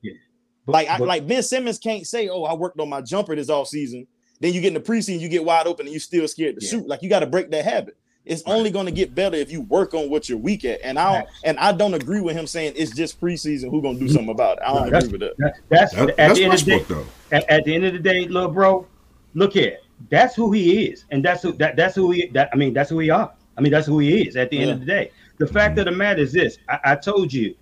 [0.65, 3.49] But- like I, like Ben Simmons can't say, oh, I worked on my jumper this
[3.49, 4.05] off season.
[4.39, 6.65] Then you get in the preseason, you get wide open, and you still scared to
[6.65, 6.71] Yeah.
[6.71, 6.87] shoot.
[6.87, 7.95] Like you got to break that habit.
[8.25, 10.79] It's only going to get better if you work on what you're weak at.
[10.83, 13.71] And I don't, and I don't agree with him saying it's just preseason.
[13.71, 14.63] Who gonna do something about it?
[14.63, 15.37] I don't No, that's- agree with that.
[15.39, 16.77] That, that's That- at that's the end of the day.
[16.77, 17.35] Westbrook, though.
[17.37, 18.85] At, at the end of the day, little bro,
[19.33, 19.77] look here.
[20.09, 22.27] That's who he is, and that's who that that's who he.
[22.27, 23.31] That I mean, that's who we are.
[23.57, 24.35] I mean, that's who he is.
[24.35, 26.95] At the end of the day, the fact of the matter is this: I, I
[26.95, 27.55] told you,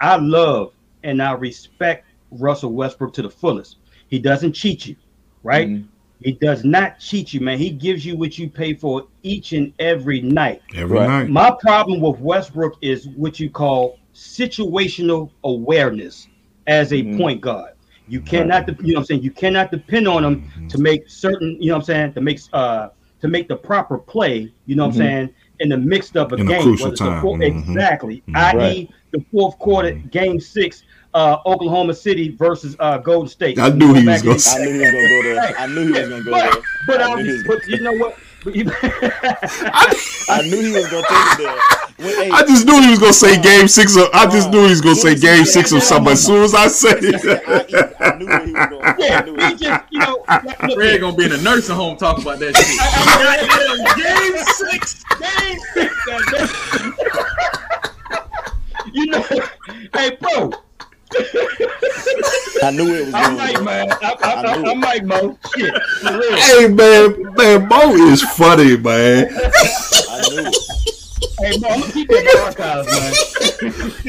[0.00, 3.76] I love and I respect Russell Westbrook to the fullest.
[4.08, 4.96] He doesn't cheat you,
[5.42, 5.68] right?
[5.68, 5.84] Mhm.
[6.22, 7.58] He does not cheat you, man.
[7.58, 10.62] He gives you what you pay for each and every night.
[10.74, 11.06] Every Right.
[11.08, 11.30] night.
[11.30, 16.26] My problem with Westbrook is what you call situational awareness
[16.66, 17.16] as a Mhm.
[17.18, 17.72] point guard.
[18.08, 19.22] You cannot, de- you know what I'm saying?
[19.22, 20.68] You cannot depend on him Mhm.
[20.70, 22.88] to make certain, you know what I'm saying, to make uh
[23.20, 25.00] to make the proper play, you know what Mhm.
[25.00, 25.28] I'm saying,
[25.58, 26.62] in the mixed up a In a game.
[26.62, 27.20] crucial whether it's a time.
[27.20, 27.42] four- Mhm.
[27.42, 28.22] Exactly.
[28.28, 28.36] Mhm.
[28.36, 28.56] I.e.
[28.56, 28.88] Right.
[29.10, 33.58] the fourth quarter, game six, uh Oklahoma City versus uh Golden State.
[33.58, 35.54] I knew he was gonna say- I knew he was gonna go there.
[35.58, 36.50] I knew he was gonna go there.
[36.50, 38.16] but, but, I I was, was- but you know what?
[38.48, 41.58] I knew he was gonna take it there.
[41.98, 44.08] When- hey, I just knew he was gonna say game six of.
[44.14, 46.12] I just knew he was gonna say game he six said of something.
[46.12, 47.16] As soon as I said it,
[48.00, 48.94] I knew where he was going.
[48.98, 52.22] Yeah, he just, you know, like, look, Fred gonna be in a nursing home talking
[52.22, 52.78] about that shit.
[53.96, 54.36] Game
[54.70, 55.02] six.
[55.18, 55.92] Game six.
[58.94, 59.22] you know,
[59.94, 60.52] hey, bro.
[62.62, 63.54] I knew it was I'm going.
[63.54, 63.92] Mike, man.
[63.92, 64.70] I, I, I I.
[64.70, 65.38] I'm Mike, Mo.
[65.56, 69.28] Shit, hey man, man, Mo is funny, man.
[69.30, 70.94] I knew it.
[71.40, 73.12] Hey, Mo, gonna keep that in man.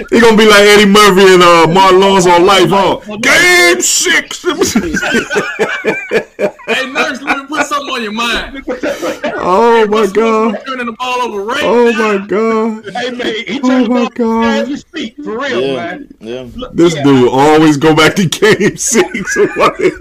[0.10, 2.99] He gonna be like Eddie Murphy and uh, Marlon's on life, huh?
[3.18, 4.41] Game six.
[6.68, 8.64] hey, nurse, let me put something on on your mind.
[9.41, 10.60] Oh my god.
[10.66, 12.18] Turning the ball over right Oh now.
[12.18, 12.89] my god.
[12.93, 14.60] Hey man, he Oh my God.
[14.62, 16.07] as we speak, for real, Yeah, man.
[16.20, 16.47] yeah.
[16.55, 19.38] Look, This yeah, dude always go back to game six.
[19.47, 19.93] Always,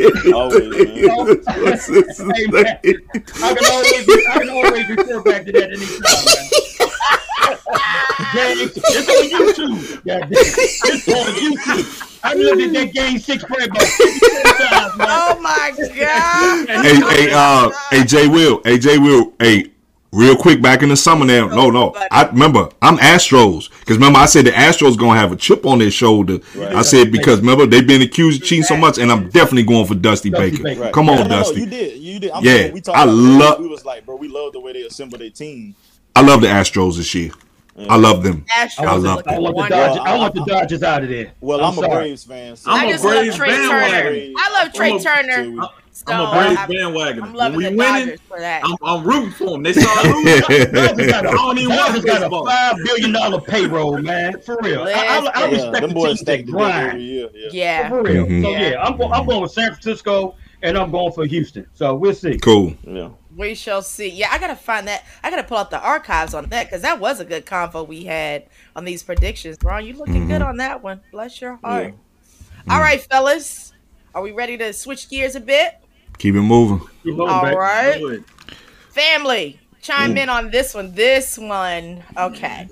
[1.59, 2.79] What's his Hey, man.
[3.43, 6.49] I can always, I can always refer back to that anytime, man.
[8.35, 8.79] Game, it's
[9.09, 10.05] on YouTube.
[10.05, 12.21] God it's on YouTube.
[12.25, 15.07] I looked at that game six play about 54 times, man.
[15.09, 16.69] Oh my god.
[16.85, 16.97] Hey,
[17.27, 19.67] hey, uh, hey, Jay Will, hey, Jay Will, hey,
[20.13, 21.47] real quick, back in the summer now.
[21.49, 25.37] No, no, I remember I'm Astros because remember I said the Astros gonna have a
[25.37, 26.39] chip on their shoulder.
[26.59, 29.87] I said because remember they've been accused of cheating so much, and I'm definitely going
[29.87, 30.63] for Dusty, Dusty Baker.
[30.65, 30.81] Baker.
[30.83, 30.93] Right.
[30.93, 31.61] Come on, no, no, Dusty.
[31.61, 31.99] you did.
[31.99, 32.31] You did.
[32.33, 33.63] I'm Yeah, saying we talked I love- it.
[33.63, 35.75] We was like, bro, we love the way they assemble their team.
[36.19, 37.31] I love the Astros this year.
[37.77, 38.03] I mm.
[38.03, 38.45] love them.
[38.51, 39.37] Astros I love looking it.
[39.37, 39.77] I want the.
[39.77, 40.03] Dodgers.
[40.05, 41.31] I want the Dodgers out of there.
[41.41, 41.95] Well, I'm I'm, a sorry.
[41.95, 42.57] Braves fan.
[42.57, 44.03] So I'm I a just love Braves Trea bandwagon.
[44.03, 44.33] Turner.
[44.37, 45.69] I love Trea I'm a- Turner.
[45.93, 47.23] So I'm a Braves bandwagon.
[47.23, 48.63] I'm When loving we the winning, for that.
[48.65, 49.63] I'm, I'm rooting for them.
[49.63, 50.73] They start losing.
[50.73, 54.41] Dodgers got a, I don't even watch Dodgers got a five billion dollar payroll, man.
[54.41, 54.83] For real.
[54.83, 55.33] I, I, I Listen.
[55.37, 57.01] yeah, respect them the boys teams that grind.
[57.01, 57.27] Yeah.
[57.53, 57.89] yeah.
[57.91, 58.27] For real.
[58.27, 58.71] So Yeah.
[58.71, 59.13] yeah, I'm going.
[59.13, 61.65] I'm going with San Francisco, and I'm going for Houston.
[61.75, 62.39] So we'll see.
[62.39, 62.75] Cool.
[62.83, 63.11] Yeah.
[63.39, 64.09] We shall see.
[64.09, 65.05] Yeah, I gotta find that.
[65.23, 68.03] I gotta pull out the archives on that because that was a good convo we
[68.03, 69.57] had on these predictions.
[69.63, 70.49] Ron, you looking good mm-hmm.
[70.49, 71.01] on that one.
[71.13, 71.95] Bless your heart.
[71.95, 72.71] Mm-hmm.
[72.73, 73.73] All right, fellas,
[74.13, 75.77] are we ready to switch gears a bit?
[76.19, 76.81] Keep it moving.
[77.05, 77.57] Keep moving, All baby.
[77.57, 78.25] right,
[78.91, 80.93] family, chime in on this one.
[80.93, 82.69] This one, okay.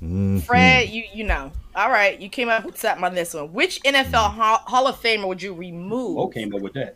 [0.00, 0.38] Mm-hmm.
[0.40, 1.50] Fred, you you know.
[1.74, 3.52] All right, you came up with something on this one.
[3.52, 4.40] Which NFL mm-hmm.
[4.40, 6.14] Hall, Hall of Famer would you remove?
[6.14, 6.94] Mo came up with that.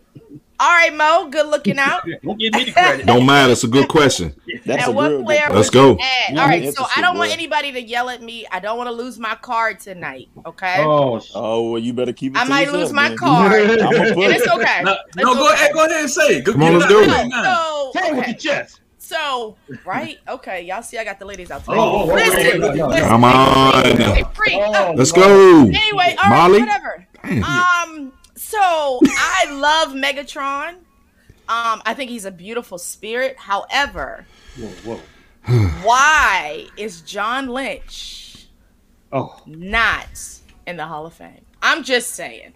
[0.63, 2.03] All right, Mo, good looking out.
[2.23, 3.05] Don't give me the credit.
[3.05, 3.51] Don't matter.
[3.53, 4.33] It's a good question.
[4.65, 5.99] That's and a what real player Let's go.
[6.01, 6.39] add?
[6.39, 8.47] All right, so I don't want anybody to yell at me.
[8.53, 10.29] I don't want to lose my card tonight.
[10.47, 13.19] Okay, Oh, Oh, well, you better keep it I to might yourself, lose my man.
[13.19, 14.83] card, and I'm gonna put it's okay.
[14.85, 16.45] No, no go, ahead, go ahead and say it.
[16.45, 17.45] Go, Come on, get let's it do it.
[17.45, 18.81] So, tell with your chest.
[18.99, 21.77] so right, okay, y'all see, I got the ladies out today.
[21.77, 22.87] Oh, oh, listen, wait, wait, no, no.
[22.87, 23.85] listen, Come on.
[23.97, 24.63] Hey, free.
[24.65, 25.63] Oh, Let's go.
[25.63, 26.61] Anyway, all right, Molly?
[26.61, 27.07] whatever.
[27.25, 27.45] Damn.
[27.45, 28.12] Um,
[28.53, 30.75] so I love Megatron.
[31.49, 33.37] Um, I think he's a beautiful spirit.
[33.39, 34.27] However,
[34.59, 35.01] Whoa, whoa.
[35.83, 38.47] why is John Lynch
[39.13, 40.07] Oh, not
[40.67, 41.45] in the Hall of Fame?
[41.63, 42.53] I'm just saying.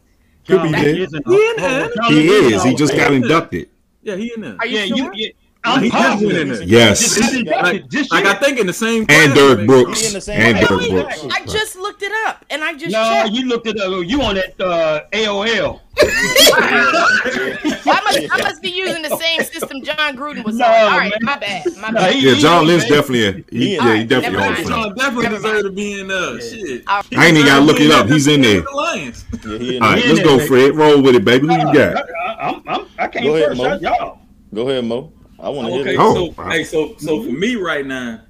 [0.46, 0.96] Could be John there.
[0.96, 1.90] is in- He in there.
[1.94, 2.62] John He is.
[2.62, 3.68] He just got inducted.
[4.02, 4.56] Yeah, he in there.
[4.60, 4.96] Are you Yeah, sure?
[4.96, 5.10] you.
[5.14, 5.28] Yeah,
[5.66, 6.58] I'm He just went in positive.
[6.58, 6.68] there.
[6.68, 7.00] Yes.
[7.00, 8.26] Just inducted Like, like.
[8.26, 9.00] I think in the same.
[9.08, 9.66] And class, Derrick.
[9.66, 10.00] Brooks.
[10.00, 10.68] He in the same And class.
[10.68, 11.36] Derrick Wait, Brooks.
[11.36, 13.30] I just looked it up and I just No, checked.
[13.32, 15.80] you looked at uh, you on that uh, AOL.
[15.98, 20.72] I must, I must be using the same system Jon Gruden was No, on.
[20.92, 21.18] All right, man.
[21.22, 21.64] my bad.
[21.78, 22.14] My No, bad.
[22.14, 23.26] he- Yeah, John Lynch definitely.
[23.26, 24.20] A, he, He yeah, he there.
[24.20, 24.68] definitely Never Hall of mind.
[24.68, 26.82] John definitely deserve to be in uh shit.
[26.86, 28.08] I ain't even gotta look it up.
[28.08, 28.60] He's in there.
[28.60, 29.24] the Lions.
[29.44, 29.96] Yeah, he in All there.
[29.98, 30.74] right, He let's go, Fred.
[30.76, 31.46] Roll with it, baby.
[31.46, 31.96] Who you got?
[31.96, 32.02] I,
[32.40, 33.62] I'm, I'm, I came Go ahead, first.
[33.62, 33.78] Mo.
[33.80, 34.18] Y'all.
[34.54, 35.12] Go ahead, Mo.
[35.38, 35.98] I want to hear Okay, it.
[36.00, 36.50] Oh, so wow.
[36.50, 38.22] hey, so so for me right now,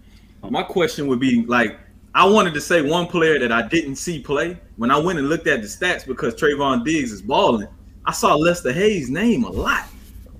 [0.49, 1.79] my question would be like,
[2.15, 5.29] I wanted to say one player that I didn't see play when I went and
[5.29, 7.69] looked at the stats because Trevon Diggs is balling.
[8.05, 9.87] I saw Lester Hayes' name a lot,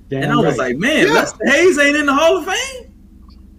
[0.09, 1.13] Damn and I was like, man, Yeah.
[1.15, 2.93] Lester Hayes ain't in the Hall of Fame.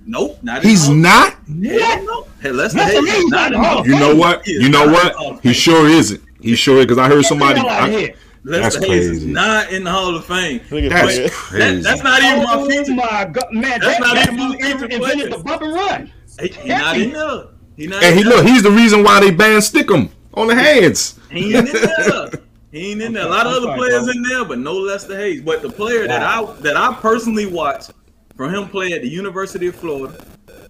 [0.06, 0.64] Nope, not.
[0.64, 1.34] He's Hall not.
[1.46, 1.64] Fame.
[1.64, 2.28] Hell no.
[2.42, 3.88] Hey, Lester Lester Hayes Hayes not not in in the the Hall Hall of of
[3.88, 4.48] You know what?
[4.48, 5.44] You know not in the what?
[5.44, 6.22] He sure isn't.
[6.42, 7.56] He sure is because I heard somebody.
[7.62, 8.16] Get the hell out of I- here.
[8.48, 9.32] Lester That's Hayes is crazy.
[9.32, 10.62] not in the Hall of Fame.
[10.72, 11.24] Look That's that.
[11.24, 11.82] That, crazy.
[11.82, 13.80] that's not even my Oh my god, man!
[13.82, 16.14] That's That, not that even my dude future invented the bump and run.
[16.40, 17.44] He, he not in there.
[17.76, 18.46] He not And he look.
[18.46, 21.20] He's the reason why they banned Stickum on the hands.
[21.32, 22.30] He ain't in there.
[22.72, 23.26] He ain't in there.
[23.26, 24.12] A lot of I'm other sorry, players bro.
[24.14, 25.42] in there, but no Lester Hayes.
[25.42, 27.92] But the player that I that I personally watched
[28.36, 30.24] from him play at the University of Florida,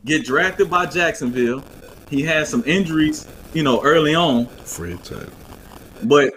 [0.05, 1.63] get drafted by Jacksonville.
[2.09, 5.29] He had some injuries, you know, early on, Fred Taylor.
[6.03, 6.33] but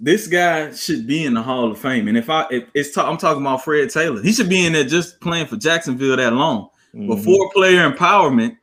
[0.00, 2.08] this guy should be in the Hall of Fame.
[2.08, 4.72] And if I if it's ta- I'm talking about Fred Taylor, he should be in
[4.72, 6.68] there just playing for Jacksonville that long.
[6.94, 7.06] Mhm.
[7.08, 8.56] Before player empowerment,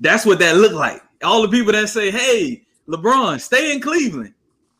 [0.00, 1.02] that's what that looked like.
[1.24, 4.34] All the people that say, "Hey, LeBron, stay in Cleveland,"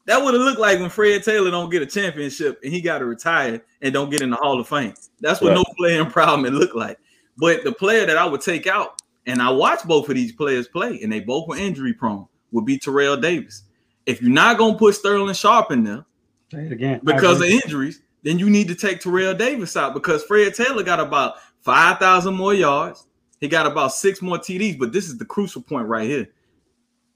[0.06, 2.98] that would have looked like when Fred Taylor don't get a championship and he got
[2.98, 4.94] to retire and don't get in the Hall of Fame.
[5.20, 5.56] That's what Right.
[5.56, 6.98] no player empowerment looked like.
[7.38, 10.68] But the player that I would take out, and I watched both of these players
[10.68, 13.62] play, and they both were injury prone, would be Terrell Davis.
[14.06, 16.04] If you're not gonna put Sterling Sharpe in there
[16.52, 17.00] Say it again.
[17.04, 21.00] because of injuries, then you need to take Terrell Davis out because Fred Taylor got
[21.00, 23.06] about 5,000 more yards.
[23.40, 26.28] He got about six more TDs, but this is the crucial point right here.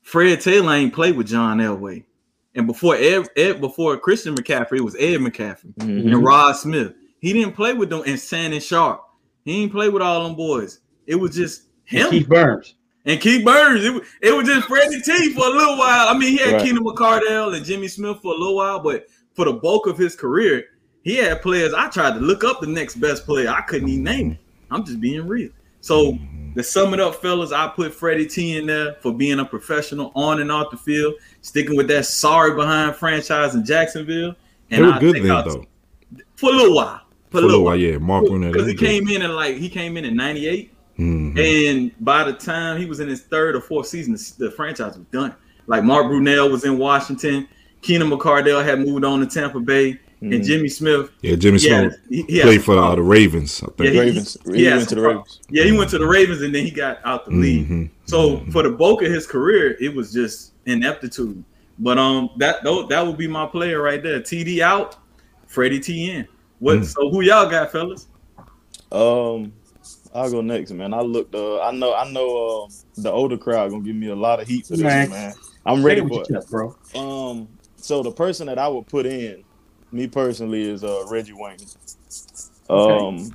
[0.03, 2.05] Fred Taylor ain't played with John Elway.
[2.55, 6.13] And before Ed, Ed before Christian McCaffrey, it was Ed McCaffrey Mhm.
[6.13, 6.95] and Rod Smith.
[7.21, 9.03] He didn't play with them and Shannon Sharpe.
[9.45, 10.81] He didn't play with all them boys.
[11.07, 12.75] It was just him Keith Burns.
[13.07, 13.85] And Keith Burns.
[13.85, 16.09] It, it was just Freddie T for a little while.
[16.09, 16.63] I mean, he had Right.
[16.63, 20.15] Keenan McCardell and Jimmy Smith for a little while, but for the bulk of his
[20.15, 20.65] career,
[21.03, 21.73] he had players.
[21.73, 23.49] I tried to look up the next best player.
[23.49, 24.39] I couldn't even name it.
[24.71, 25.51] I'm just being real.
[25.81, 26.19] So
[26.57, 30.11] to sum it up, fellas, I put Freddie T in there for being a professional
[30.17, 34.35] on and off the field, sticking with that sorry behind franchise in Jacksonville.
[34.71, 35.65] And they were I good then, though.
[36.35, 37.03] For a little while.
[37.31, 37.99] For, for a little while, yeah.
[37.99, 41.39] Mark Because he came in and like he came in in '98, mm-hmm.
[41.39, 44.97] and by the time he was in his third or fourth season, the, the franchise
[44.97, 45.35] was done.
[45.67, 47.49] Like Mark Brunell was in Washington,
[47.83, 50.01] Keenan McCardell had moved on to Tampa Bay.
[50.23, 50.33] Mm-hmm.
[50.33, 53.63] And Jimmy Smith, yeah, Jimmy Smith he, he played for uh, the Ravens.
[53.63, 53.81] I think.
[53.81, 54.37] Yeah, he, Ravens.
[54.47, 55.41] He, he went to the Ravens.
[55.51, 57.67] Yeah, he went to the Ravens, and then he got out the league.
[57.67, 57.85] Mm-hmm.
[58.07, 58.51] So mm-hmm.
[58.51, 61.45] for the bulk of his career, it was just ineptitude.
[61.79, 64.21] But um, that that would be my player right there.
[64.21, 64.97] TD out,
[65.49, 66.27] Freddie T in.
[66.61, 66.79] What?
[66.79, 66.85] Mm.
[66.87, 68.07] So who y'all got, fellas?
[68.91, 69.53] Um,
[70.17, 70.95] I'll go next, man.
[70.95, 71.35] I looked.
[71.35, 71.95] Uh, I know.
[71.95, 72.65] I know.
[72.65, 75.11] Uh, the older crowd gonna give me a lot of heat for this, man.
[75.11, 75.35] man.
[75.67, 76.77] I'm ready for it, bro.
[76.95, 79.45] Um, so the person that I would put in,
[79.93, 81.59] me personally, is uh Reggie Wayne.
[82.71, 82.79] Um,
[83.17, 83.31] okay.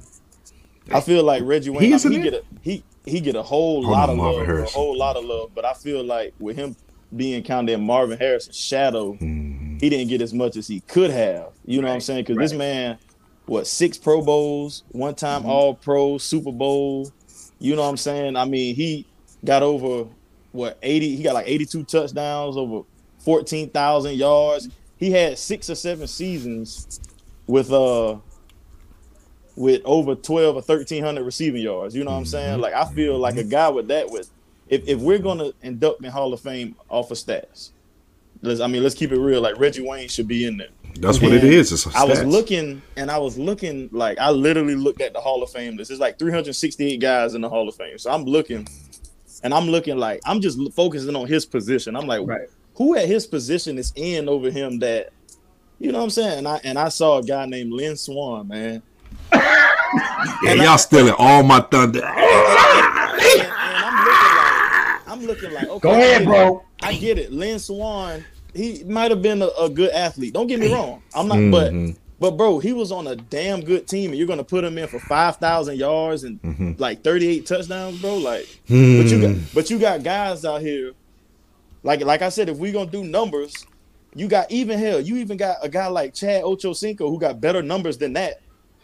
[0.91, 1.93] I feel like Reggie Wayne.
[1.93, 4.67] I mean, he get a he he get a whole lot of Marvin love, Harrison.
[4.67, 5.51] a whole lot of love.
[5.53, 6.75] But I feel like with him
[7.15, 9.77] being kind of in Marvin Harrison's shadow, mm-hmm.
[9.79, 11.49] he didn't get as much as he could have.
[11.65, 11.91] You know right.
[11.91, 12.23] what I'm saying?
[12.23, 12.43] Because right.
[12.43, 12.97] this man
[13.51, 15.49] what six Pro Bowls, one time mm-hmm.
[15.49, 17.11] All Pro, Super Bowl.
[17.59, 18.37] You know what I'm saying?
[18.37, 19.05] I mean, he
[19.43, 20.07] got over
[20.53, 21.17] what 80.
[21.17, 22.83] He got like 82 touchdowns, over
[23.19, 24.69] 14,000 yards.
[24.95, 27.01] He had six or seven seasons
[27.45, 28.19] with uh
[29.57, 31.93] with over 12 or 1300 receiving yards.
[31.93, 32.53] You know what I'm saying?
[32.53, 32.61] Mm-hmm.
[32.61, 34.29] Like I feel like a guy with that with
[34.69, 37.71] if, if we're gonna induct in Hall of Fame off of stats,
[38.41, 39.41] let's I mean let's keep it real.
[39.41, 40.69] Like Reggie Wayne should be in there.
[41.01, 41.87] That's and what it is.
[41.95, 45.49] I was looking and I was looking like I literally looked at the Hall of
[45.49, 45.89] Fame list.
[45.89, 47.97] There's like 368 guys in the Hall of Fame.
[47.97, 48.67] So I'm looking
[49.43, 51.95] and I'm looking like I'm just focusing on his position.
[51.95, 52.47] I'm like, right.
[52.75, 55.11] who at his position is in over him that
[55.79, 56.37] you know what I'm saying?
[56.39, 58.83] And I and I saw a guy named Lynn Swann, man.
[59.33, 62.05] yeah, y'all stealing all my thunder.
[62.05, 65.79] And, and, and I'm looking like I'm looking like okay.
[65.79, 66.63] Go ahead, bro.
[66.83, 67.31] I get it.
[67.31, 68.23] Lynn Swann
[68.53, 70.33] he might have been a, a, good athlete.
[70.33, 71.01] Don't get me wrong.
[71.13, 71.91] I'm not, mm-hmm.
[71.91, 74.77] but but bro, he was on a damn good team, and you're gonna put him
[74.77, 76.73] in for five thousand yards and mm-hmm.
[76.77, 78.17] like 38 touchdowns, bro.
[78.17, 79.01] Like, mm.
[79.01, 80.93] but you got but you got guys out here,
[81.83, 83.65] like like I said, if we're gonna do numbers,
[84.13, 87.61] you got even hell, you even got a guy like Chad Ochocinco who got better
[87.61, 88.41] numbers than that.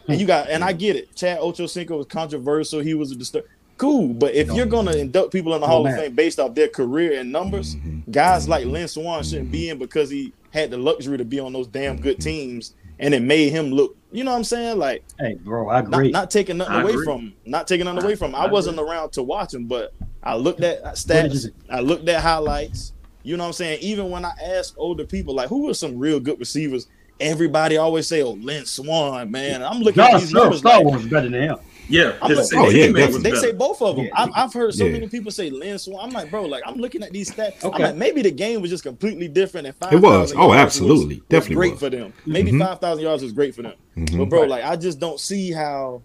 [0.08, 1.14] And you got, and I get it.
[1.14, 2.80] Chad Ochocinco was controversial.
[2.80, 3.44] He was a disturb
[3.78, 4.12] cool.
[4.12, 5.00] But if no, you're gonna man.
[5.00, 8.10] induct people in the Hall of Fame based off their career and numbers, mm-hmm.
[8.10, 11.52] guys like Lynn Swann shouldn't be in because he had the luxury to be on
[11.52, 12.28] those damn good mm-hmm.
[12.28, 14.78] teams and it made him look, you know what I'm saying?
[14.78, 16.10] Like, hey, bro, I agree.
[16.10, 17.04] Not, not taking nothing I away agree.
[17.04, 18.34] from, not taking nothing I, away from.
[18.34, 18.90] I, I wasn't agree.
[18.90, 22.92] around to watch him, but I looked at stats, I looked at highlights.
[23.22, 23.80] You know what I'm saying?
[23.82, 26.86] Even when I ask older people, like, who are some real good receivers?
[27.20, 30.60] Everybody always say, "Oh, Lynn Swann, man." I'm looking at these numbers.
[30.60, 31.56] Star like, Wars better than him.
[31.88, 34.06] Yeah, like, oh, yeah they, they say both of them.
[34.06, 34.26] Yeah.
[34.34, 34.92] I, have heard so yeah.
[34.92, 36.04] many people say Lynn Swann.
[36.04, 37.64] I'm like, bro, like I'm looking at these stats.
[37.64, 37.74] Okay.
[37.74, 39.66] I'm like, maybe the game was just completely different.
[39.66, 40.34] And five it was.
[40.36, 41.80] Oh, absolutely, was, definitely was great was.
[41.80, 42.12] for them.
[42.26, 42.60] Maybe mm-hmm.
[42.60, 43.74] five thousand yards was great for them.
[43.96, 44.18] Mm-hmm.
[44.18, 46.02] But bro, like I just don't see how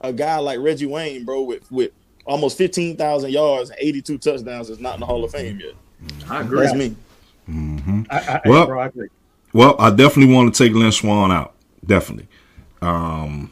[0.00, 1.92] a guy like Reggie Wayne, bro, with with
[2.24, 5.60] almost fifteen thousand yards and eighty two touchdowns is not in the Hall of Fame
[5.60, 5.74] yet.
[6.30, 6.60] I agree.
[6.60, 6.96] That's me.
[7.48, 8.02] Mm-hmm.
[8.10, 9.08] I, I, well, bro, I agree.
[9.52, 11.54] Well, I definitely want to take Lynn Swann out.
[11.84, 12.28] Definitely.
[12.82, 13.50] Um,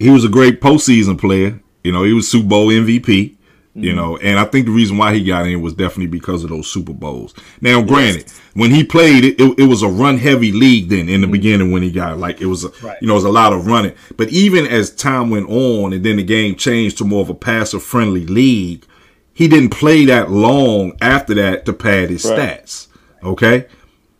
[0.00, 1.60] he was a great postseason player.
[1.84, 3.36] You know, he was Super Bowl MVP.
[3.70, 3.84] Mm-hmm.
[3.84, 6.50] You know, and I think the reason why he got in was definitely because of
[6.50, 7.34] those Super Bowls.
[7.60, 8.40] Now, granted, yes.
[8.54, 11.32] when he played, it, it, it, was a run heavy league then in the mm-hmm.
[11.32, 12.98] beginning when he got like it was, a, right.
[13.00, 13.94] you know, it was a lot of running.
[14.16, 17.34] But even as time went on and then the game changed to more of a
[17.34, 18.84] passer friendly league,
[19.32, 22.64] he didn't play that long after that to pad his right.
[22.64, 22.88] stats.
[23.22, 23.68] Okay.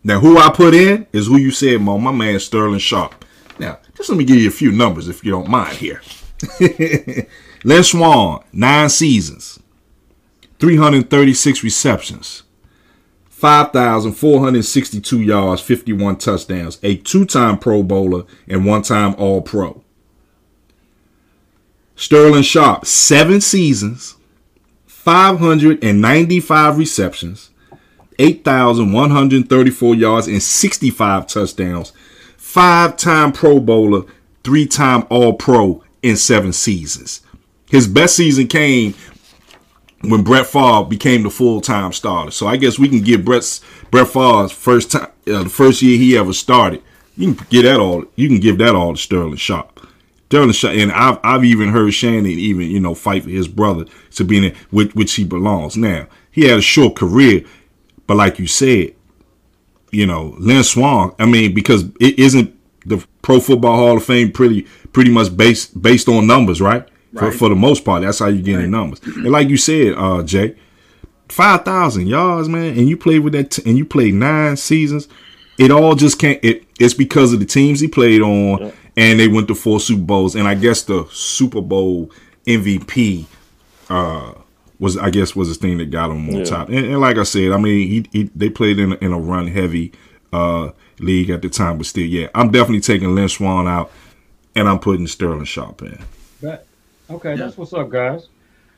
[0.01, 3.25] Now, who I put in is who you said, Mo, my man Sterling Sharpe.
[3.59, 6.01] Now, just let me give you a few numbers if you don't mind here.
[7.63, 9.59] Lynn Swann, nine seasons,
[10.57, 12.41] 336 receptions,
[13.29, 19.83] 5,462 yards, 51 touchdowns, a two time Pro Bowler, and one time All Pro.
[21.95, 24.15] Sterling Sharpe, seven seasons,
[24.87, 27.51] 595 receptions,
[28.17, 31.93] 8,134 yards, and 65 touchdowns,
[32.51, 34.03] five time Pro Bowler,
[34.43, 37.21] three time All Pro in seven seasons.
[37.69, 38.93] His best season came
[40.01, 42.31] when Brett Favre became the full time starter.
[42.31, 45.97] So I guess we can give Brett's Brett Favre's first time, uh, the first year
[45.97, 46.83] he ever started.
[47.15, 48.03] You can get that all.
[48.15, 49.87] You can give that all to Sterling Sharpe.
[50.25, 53.85] Sterling Sharpe, and I've I've even heard Shannon even you know fight for his brother
[54.11, 55.77] to be in which, which he belongs.
[55.77, 57.45] Now he had a short career,
[58.07, 58.95] but like you said,
[59.91, 62.53] you know, Lynn Swann, I mean, because it isn't
[62.85, 64.63] the Pro Football Hall of Fame pretty
[64.93, 66.87] pretty much based based on numbers, right?
[67.15, 67.33] For, Right.
[67.33, 68.63] for the most part, that's how you get Right.
[68.65, 69.01] in numbers.
[69.05, 70.55] And like you said, uh, Jay,
[71.29, 75.07] five thousand yards, man, and you played with that, t- and you played nine seasons.
[75.57, 76.39] It all just can't.
[76.43, 80.01] It, it's because of the teams he played on, and they went to four Super
[80.01, 82.09] Bowls, and I guess the Super Bowl
[82.47, 83.25] MVP
[83.89, 84.31] uh,
[84.81, 86.43] was, I guess, was the thing that got him on Yeah.
[86.43, 86.67] top.
[86.67, 89.19] And, and like I said, I mean, he, he they played in a, in a
[89.19, 89.93] run heavy
[90.33, 93.91] uh, league at the time, but still, yeah, I'm definitely taking Lynn Swann out,
[94.55, 95.99] and I'm putting Sterling Sharpe in.
[96.41, 96.59] Right.
[97.09, 98.27] Okay, that's what's up, guys.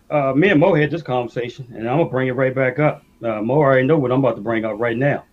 [0.09, 3.03] Uh, me and Mo had this conversation, and I'm gonna bring it right back up.
[3.23, 5.23] Uh, Mo already know what I'm about to bring up right now.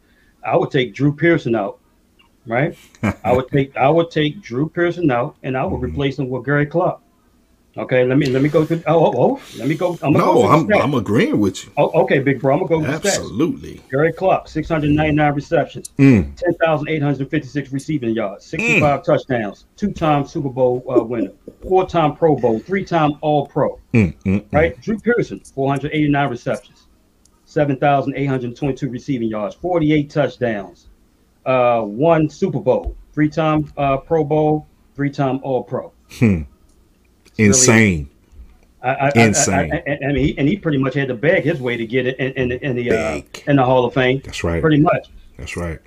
[0.46, 1.80] I would take Drew Pearson out,
[2.46, 2.76] right?
[3.24, 6.44] I would take I would take Drew Pearson out, and I would replace him with
[6.44, 7.00] Gary Clark.
[7.76, 9.96] Okay, let me let me go to oh oh, oh let me go.
[10.02, 10.82] I'm No, go I'm to the stats.
[10.82, 11.70] I'm agreeing with you.
[11.76, 12.54] Oh, okay, big bro.
[12.54, 13.12] I'm gonna go with the stats.
[13.18, 13.80] Absolutely.
[13.90, 16.34] Gary Clark, 699 receptions, Mm.
[16.36, 21.30] 10,856 receiving yards, 65 touchdowns, two-time Super Bowl uh, winner,
[21.62, 23.78] four-time Pro Bowl, three-time All-Pro.
[23.94, 24.52] Mm, mm, mm.
[24.52, 26.88] Right, Drew Pearson, 489 receptions,
[27.44, 30.88] 7,822 receiving yards, 48 touchdowns,
[31.46, 34.66] uh, one Super Bowl, three-time uh, Pro Bowl,
[34.96, 35.92] three-time All-Pro.
[36.18, 36.42] Hmm.
[37.40, 38.10] Insane.
[38.82, 39.72] I, I, Insane.
[39.72, 42.06] I, I, mean, he, and he pretty much had to beg his way to get
[42.06, 44.22] it in, in, in the uh, in the Hall of Fame.
[44.24, 44.60] That's right.
[44.60, 45.10] Pretty much.
[45.36, 45.78] That's right.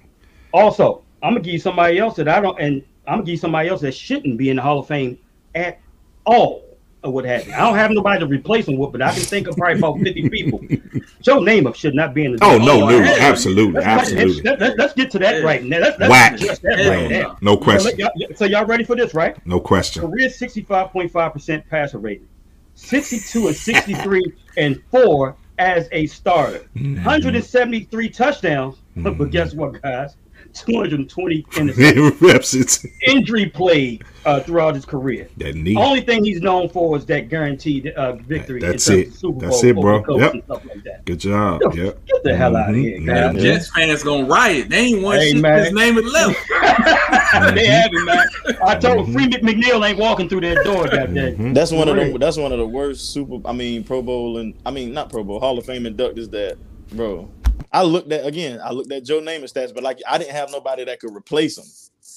[0.51, 3.37] Also, I'm gonna give you somebody else that I don't, and I'm gonna give you
[3.37, 5.17] somebody else that shouldn't be in the Hall of Fame
[5.55, 5.79] at
[6.25, 6.63] all,
[7.03, 7.53] or what have you.
[7.53, 9.99] I don't have nobody to replace him with, but I can think of probably about
[9.99, 10.59] 50 people.
[11.21, 12.43] Joe Namath should not be in the.
[12.43, 14.41] Oh no, no, hell, absolutely, Let's, let's, absolutely.
[14.43, 15.79] let's, let's, let's get to that right now.
[15.79, 16.39] Let's, let's Whack.
[16.39, 17.21] that right no.
[17.21, 17.37] now.
[17.41, 17.85] No So, question.
[17.85, 19.35] let y'all- so y'all ready for this, right?
[19.45, 20.01] No question.
[20.01, 22.27] Career 65.5% passer rating,
[22.75, 26.95] 62 and 63 and 4 as a starter, mm-hmm.
[26.95, 28.77] 173 touchdowns.
[28.95, 29.29] But mm-hmm.
[29.29, 30.15] guess what, guys?
[30.53, 32.21] 220 interceptions.
[32.21, 32.85] Reps.
[33.07, 35.27] Injury played uh, throughout his career.
[35.37, 35.75] That knee.
[35.75, 38.61] Only thing he's known for is that guaranteed uh, victory.
[38.61, 39.13] in That's terms it.
[39.13, 39.95] Super That's Bowl it, bro.
[39.95, 39.97] over
[40.37, 40.65] the Colts Yep.
[40.85, 41.05] Like.
[41.05, 41.61] Good job.
[41.73, 42.05] Yep.
[42.05, 43.05] Get the hell out of here, Mhm.
[43.05, 43.35] guys.
[43.35, 43.41] Yeah.
[43.41, 44.69] Jets fans gonna riot.
[44.69, 45.41] They ain't one Hey, shit.
[45.41, 45.63] man.
[45.63, 46.39] His name is left.
[47.55, 48.25] they have it, man.
[48.63, 51.35] I told Free McNeil ain't walking through that door that day.
[51.37, 51.53] Mhm.
[51.53, 52.13] That's one of Really?
[52.13, 53.37] the that's one of the worst Super.
[53.45, 56.57] I mean, Pro Bowl and I mean not Pro Bowl Hall of Fame inductors that,
[56.93, 57.27] bro.
[57.74, 58.59] I looked at again.
[58.63, 61.57] I looked at Joe Namath stats, but like I didn't have nobody that could replace
[61.57, 61.65] him.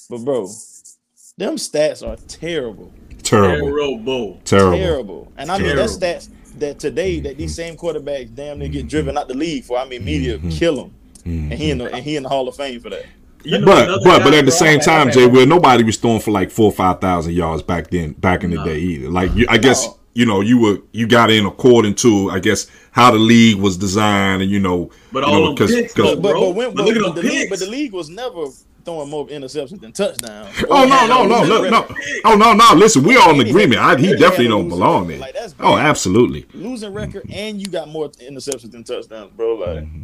[0.09, 0.47] But bro,
[1.37, 2.93] them stats are terrible,
[3.23, 3.67] Terrible.
[3.67, 4.41] Terrible.
[4.45, 4.77] Terrible.
[4.77, 5.31] terrible.
[5.37, 6.29] And I mean that's stats
[6.59, 7.75] that today that these mm-hmm.
[7.75, 9.17] same quarterbacks damn near get driven mm-hmm.
[9.19, 9.77] out the league for.
[9.77, 10.49] I mean, media mm-hmm.
[10.49, 10.93] kill him,
[11.25, 13.05] and he in the and he in the Hall of Fame for that.
[13.43, 15.31] You know But but but at the same time, Jay, okay.
[15.31, 18.51] well, nobody was throwing for like four or five thousand yards back then, back in
[18.51, 18.65] the No.
[18.65, 19.09] day either.
[19.09, 19.97] Like you, I guess No.
[20.17, 23.77] You know you were you got in according to I guess how the league was
[23.77, 26.41] designed, and you know, But you all know, them picks, though, But, but, bro.
[26.41, 27.49] but, when, But but, look at but them the league, picks.
[27.51, 28.45] but the league was never
[28.83, 30.49] throwing more interceptions than touchdowns.
[30.71, 31.95] Oh no no no no no!
[32.25, 32.73] Oh no no!
[32.73, 33.79] Listen, we all in agreement.
[33.79, 35.19] I, he He definitely don't belong there.
[35.19, 36.47] Like, Oh, absolutely.
[36.55, 39.53] losing record and you got more interceptions than touchdowns, bro.
[39.53, 40.03] Like mm-hmm.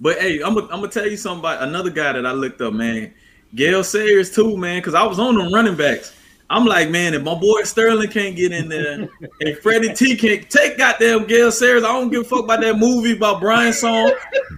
[0.00, 2.72] But hey, I'm gonna I'm tell you something about another guy that I looked up,
[2.72, 3.12] man.
[3.54, 6.14] Gale Sayers too, man, because I was on them running backs.
[6.52, 9.08] I'm like, man, if my boy Sterling can't get in there,
[9.40, 12.76] and Freddie T can't take goddamn Gale Sayers, I don't give a fuck about that
[12.76, 14.12] movie about Brian Song.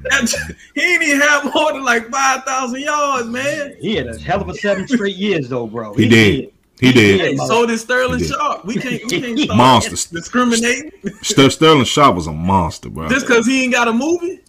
[0.04, 3.76] That- he ain't even have more than like five thousand yards, man.
[3.78, 5.92] He had a hell of a seven straight years, though, bro.
[5.92, 6.52] He did.
[6.80, 7.20] He did.
[7.20, 8.28] Hey, so did Sterling did.
[8.30, 8.64] Sharpe.
[8.64, 10.14] We can't, we can't start Monster.
[10.16, 10.90] discriminating
[11.22, 13.08] Ster- Sterling Sharpe was a monster, bro.
[13.08, 14.40] just because he ain't got a movie.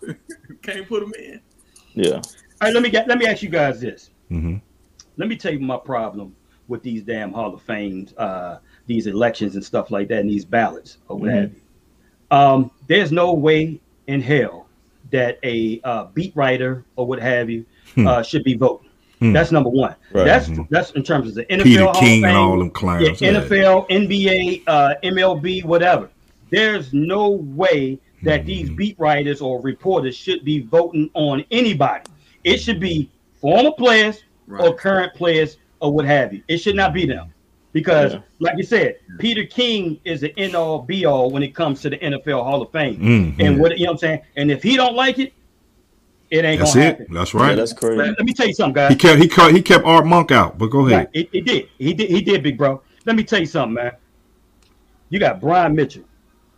[0.62, 1.40] can't put him in.
[1.94, 2.14] yeah.
[2.14, 2.22] All
[2.62, 3.06] right, let me get.
[3.06, 4.10] Let me ask you guys this.
[4.30, 4.62] Mhm.
[5.18, 6.34] Let me tell you my problem
[6.68, 10.44] with these damn Hall of Fames, uh, these elections and stuff like that, and these
[10.44, 11.60] ballots or what have you.
[12.30, 14.66] Um, there's no way in hell
[15.12, 17.64] that a uh, beat writer or what have you
[17.98, 18.88] uh, should be voting.
[19.20, 19.32] Hmm.
[19.32, 19.94] That's number one.
[20.12, 20.24] Right.
[20.24, 23.20] That's that's in terms of the NFL Peter Hall of King and all them clowns.
[23.20, 23.40] yeah, Yeah.
[23.40, 26.10] NFL, NBA, uh, MLB, whatever.
[26.50, 28.46] There's no way that Hmm.
[28.46, 32.04] these beat writers or reporters should be voting on anybody.
[32.44, 33.08] It should be
[33.40, 36.42] former players or current players or what have you.
[36.48, 37.32] It should not be them.
[37.72, 38.20] Because, Yeah.
[38.40, 41.90] like you said, Peter King is the end all be all when it comes to
[41.90, 42.98] the NFL Hall of Fame.
[43.38, 43.44] Mhm.
[43.46, 44.20] And what you know what I'm saying?
[44.36, 45.34] And if he don't like it,
[46.30, 46.88] it ain't That's gonna it.
[46.88, 47.06] happen.
[47.14, 47.54] That's Yeah, right.
[47.54, 47.96] that's crazy.
[47.98, 48.90] Let me tell you something, guys.
[48.92, 50.56] He kept he kept he kept Art Monk out.
[50.56, 50.98] But go ahead.
[50.98, 51.08] Right.
[51.12, 51.68] It, it did.
[51.78, 52.08] He did.
[52.10, 52.80] He did, big bro.
[53.04, 53.92] Let me tell you something, man.
[55.10, 56.02] You got Brian Mitchell,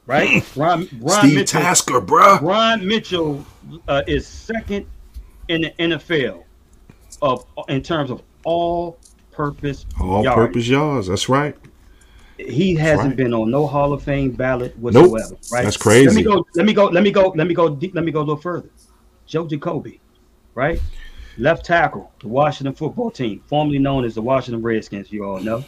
[0.06, 0.42] right?
[0.54, 1.60] Brian, Brian Steve Mitchell.
[1.60, 2.38] Tasker, bro.
[2.38, 3.44] Brian Mitchell
[3.88, 4.86] uh, is second
[5.48, 6.44] in the NFL
[7.22, 8.22] of in terms of
[9.42, 10.46] all-purpose All yardage.
[10.48, 11.06] purpose yards.
[11.08, 11.56] That's right.
[12.38, 13.16] He hasn't right.
[13.16, 15.36] been on no Hall of Fame ballot whatsoever.
[15.52, 15.64] Right?
[15.64, 16.06] That's crazy.
[16.06, 16.46] Let me go.
[16.54, 16.86] Let me go.
[16.86, 17.28] Let me go.
[17.36, 17.68] Let me go.
[17.74, 18.70] deep- Let me go a little further.
[19.26, 20.00] Joe Jacoby,
[20.54, 20.80] right?
[21.40, 25.12] left tackle, the Washington football team, formerly known as the Washington Redskins.
[25.12, 25.64] You all know,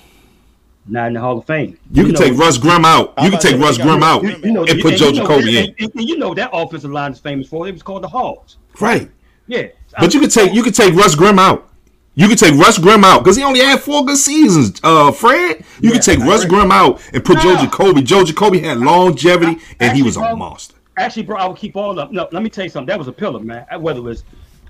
[0.87, 1.79] not in the Hall of Fame.
[1.93, 3.15] You can know- take Russ Grimm out.
[3.23, 5.65] You can take Russ Grimm out You, you know, and put and Joe Jacoby in.
[5.67, 7.67] and- and- and you know that offensive line is famous for.
[7.69, 8.57] It was called the Hogs.
[8.81, 9.11] Right.
[9.49, 9.67] Yeah,
[9.99, 11.70] But you can take you can take Russ Grimm out.
[12.15, 14.81] You could take Russ Grimm out because he only had four good seasons.
[14.83, 16.59] Uh, Fred, you Yeah, can take I Russ agree.
[16.59, 18.03] Grimm out and put Joe Jacoby.
[18.03, 20.75] Joe Jacoby had longevity and he was a Actually, bro, monster.
[20.99, 22.11] Actually, bro, I would keep all up.
[22.13, 22.89] No, let me tell you something.
[22.89, 23.65] That was a pillar, man.
[23.81, 24.25] Whether it was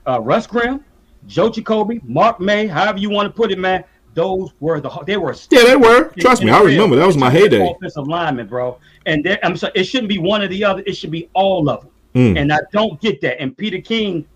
[0.06, 0.84] uh, Russ Grimm,
[1.26, 3.84] Joe Jacoby, Mark May, however you want to put it, man.
[4.12, 6.12] Those were the they were Yeah, they were.
[6.18, 7.70] Trust me, I remember that was my heyday.
[7.70, 8.78] Offensive lineman, bro.
[9.06, 10.82] And there, I'm sorry, it shouldn't be one or the other.
[10.84, 11.90] It should be all of them.
[12.14, 12.40] Mm.
[12.40, 13.40] And I don't get that.
[13.40, 14.26] And Peter King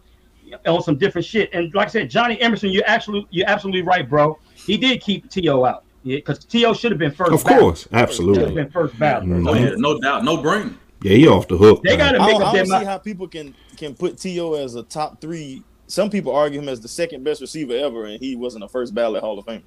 [0.66, 1.50] on some different shit.
[1.52, 4.38] And like I said, Johnny Emerson, you're absolutely you're absolutely right, bro.
[4.54, 5.84] He did keep To out.
[6.02, 7.32] Yeah, because To should have been first.
[7.32, 7.60] Of ballot.
[7.60, 8.54] course, Should have absolutely.
[8.54, 9.24] been first ballot.
[9.26, 9.48] Mm.
[9.48, 10.78] Oh, yeah, no doubt, no brain.
[11.02, 11.82] Yeah, he off the hook.
[11.82, 12.86] They gotta I make don't, up I don't see mind.
[12.86, 15.62] how people can can put To as a top three.
[15.86, 18.94] Some people argue him as the second best receiver ever, and he wasn't a first
[18.94, 19.62] ballot Hall of Famer.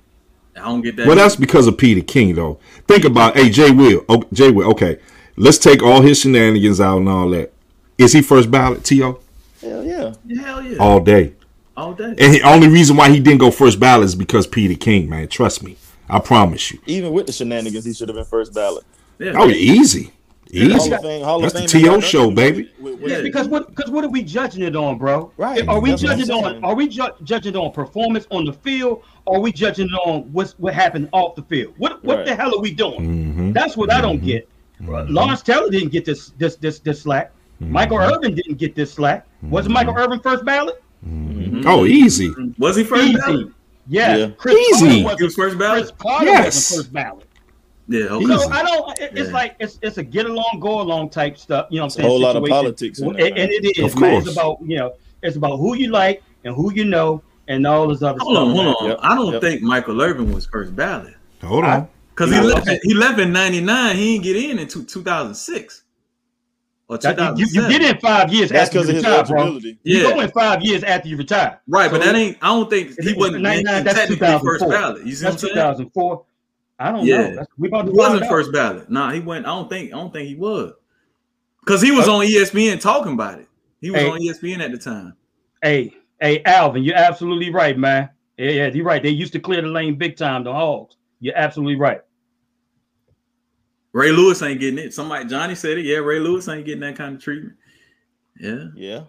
[0.56, 1.06] I don't get that.
[1.06, 2.60] Well, that's because of Peter King, though.
[2.88, 4.04] Think about, hey, Jay Will.
[4.10, 4.98] Oh, Jay Will, okay.
[5.36, 7.54] Let's take all his shenanigans out and all that.
[8.00, 9.20] Is he first ballot, T.O.?
[9.62, 10.14] Hell yeah.
[10.40, 11.34] hell yeah, All day.
[11.76, 12.06] all day.
[12.20, 15.28] And the only reason why he didn't go first ballot is because Peter King, man.
[15.28, 15.78] Trust me.
[16.10, 16.80] I promise you.
[16.86, 18.86] Even with the shenanigans, he should have been first ballot.
[19.20, 19.34] Yeah.
[19.36, 20.04] Oh, easy.
[20.06, 20.12] Hall
[20.54, 20.92] Easy.
[20.94, 21.26] of Fame.
[21.26, 22.00] Hall That's of the T.O.
[22.00, 22.72] show, nothing to do baby.
[22.80, 23.22] with- with- with- Yeah.
[23.22, 25.30] Because what because what are we judging it on, bro?
[25.36, 25.68] Right.
[25.68, 29.02] Are we That's judging on are we ju- judging it on performance on the field
[29.26, 31.74] or are we judging it on what's what happened off the field?
[31.78, 32.26] What what Right.
[32.28, 33.34] the hell are we doing?
[33.36, 33.54] Mhm.
[33.54, 34.48] That's what I don't get.
[34.88, 37.34] Uh, Lawrence Taylor didn't get this this this this slack.
[37.62, 37.72] Mm-hmm.
[37.72, 39.26] Michael Irvin didn't get this slack.
[39.44, 40.02] Wasn't Michael mm-hmm.
[40.04, 40.84] Irvin first ballot?
[41.06, 41.64] Mm-hmm.
[41.68, 42.34] Oh, easy.
[42.58, 43.48] Was he first ballot?
[43.88, 44.16] Yeah.
[44.18, 44.28] Yeah.
[44.38, 44.86] Chris Easy.
[44.86, 45.98] Carter He wasn't, was first Chris ballot.
[45.98, 46.46] Carter Yes.
[46.72, 47.26] wasn't first ballot.
[47.88, 48.02] Yeah.
[48.04, 48.26] Okay.
[48.26, 49.00] So I don't.
[49.00, 49.34] It, it's Yeah.
[49.34, 51.68] like it's it's a get along, go along type stuff.
[51.70, 52.10] You know what I'm It's a saying?
[52.10, 53.50] whole lot of politics in And, there, and man.
[53.52, 53.94] it is.
[53.94, 54.14] Of man.
[54.16, 54.36] It's course.
[54.36, 54.94] about you know.
[55.24, 58.48] It's about who you like and who you know and all this other Hold stuff.
[58.50, 58.90] on, hold on.
[58.90, 59.42] Yep, I don't yep.
[59.42, 61.88] think Michael Irvin was first ballot Hold on.
[62.10, 62.70] because he left.
[62.84, 63.96] He left in '99.
[63.96, 65.84] He didn't get in in two, 2006
[66.90, 67.72] or That- you, 2007.
[67.72, 69.42] you get in five years That's after because you of his retire, bro.
[69.42, 69.80] eligibility.
[69.84, 70.04] You Yeah.
[70.14, 71.60] go in five years after you retire.
[71.68, 72.38] Right, but that ain't.
[72.42, 74.70] I don't think he wasn't 99, that's technically first 2004.
[74.70, 75.06] ballot.
[75.06, 75.54] You see what I'm That's saying?
[75.54, 76.24] 2004.
[76.80, 77.18] I don't Yeah.
[77.30, 77.36] know.
[77.38, 78.30] That's, we about to He wasn't out.
[78.30, 78.90] first ballot.
[78.90, 79.46] Nah, he went.
[79.46, 79.94] I don't think.
[79.94, 80.74] I don't think he was.
[81.66, 83.48] Because he was uh, on E ESPN talking about it.
[83.82, 84.10] He was Hey.
[84.10, 85.14] on ESPN at the time.
[85.62, 88.10] Hey, hey, Alvin, you're absolutely right, man.
[88.38, 89.02] Yeah, yeah, you're right.
[89.04, 90.96] They used to clear the lane big time, the Hogs.
[91.20, 92.02] You're absolutely right.
[93.94, 94.94] Ray Lewis ain't getting it.
[94.94, 95.86] Somebody, Johnny said it.
[95.86, 97.56] Yeah, Ray Lewis ain't getting that kind of treatment.
[98.40, 99.04] Yeah, Yeah.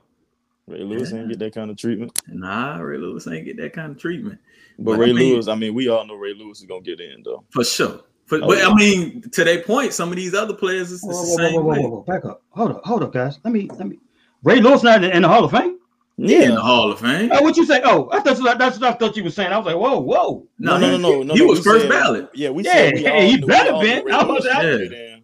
[0.67, 1.19] Ray Lewis Yeah.
[1.19, 2.19] ain't get that kind of treatment.
[2.29, 4.39] nah, Ray Lewis ain't get that kind of treatment
[4.79, 6.81] But But I Ray mean- Lewis, I mean, we all know Ray Lewis is gonna
[6.83, 7.45] get in though.
[7.51, 8.01] for sure.
[8.27, 8.69] For, Oh, but yeah.
[8.69, 11.25] I mean, to their point, some of these other players, is it's Whoa, the whoa,
[11.25, 11.79] whoa, same whoa, whoa, way.
[11.81, 12.43] whoa, whoa, back up.
[12.51, 13.39] Hold up, hold up, guys.
[13.45, 13.99] Let me, let me.
[14.45, 15.78] Ray Lewis not in, in the Hall of Fame.
[16.21, 17.31] Yeah, in the Hall of Fame.
[17.33, 17.81] Oh, what you say?
[17.85, 19.53] Oh, I thought that's what I thought you were saying.
[19.53, 20.47] I was like, whoa, whoa.
[20.59, 21.35] No, no, no, no, no.
[21.35, 22.29] He no, was first said- ballot.
[22.35, 24.05] Yeah, we Yeah, said we all he knew- better all been.
[24.05, 24.89] knew I was Lewis out would there.
[24.89, 25.23] get in.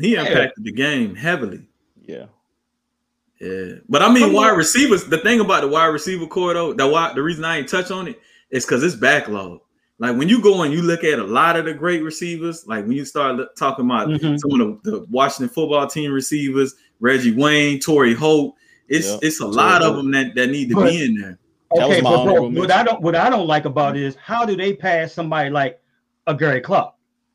[0.00, 0.24] He Yeah.
[0.26, 1.66] impacted the game heavily.
[2.00, 2.26] Yeah.
[3.40, 4.58] Yeah, but I mean, Come wide on.
[4.58, 5.04] receivers.
[5.04, 7.90] The thing about the wide receiver core, though, the why the reason I ain't touch
[7.90, 8.20] on it
[8.50, 9.60] is because it's backlog.
[9.98, 12.84] Like when you go and you look at a lot of the great receivers, like
[12.86, 14.38] when you start look- talking about Mhm.
[14.38, 18.54] some of the, the Washington football team receivers, Reggie Wayne, Torry Holt,
[18.90, 21.14] it's Yeah, it's a Torrey lot of them that, that need to But- be in
[21.18, 21.38] there.
[21.76, 22.70] That was Okay, my but bro, what.
[22.72, 25.80] I don't what I don't like about it is how do they pass somebody like
[26.26, 26.94] a Gary Clark?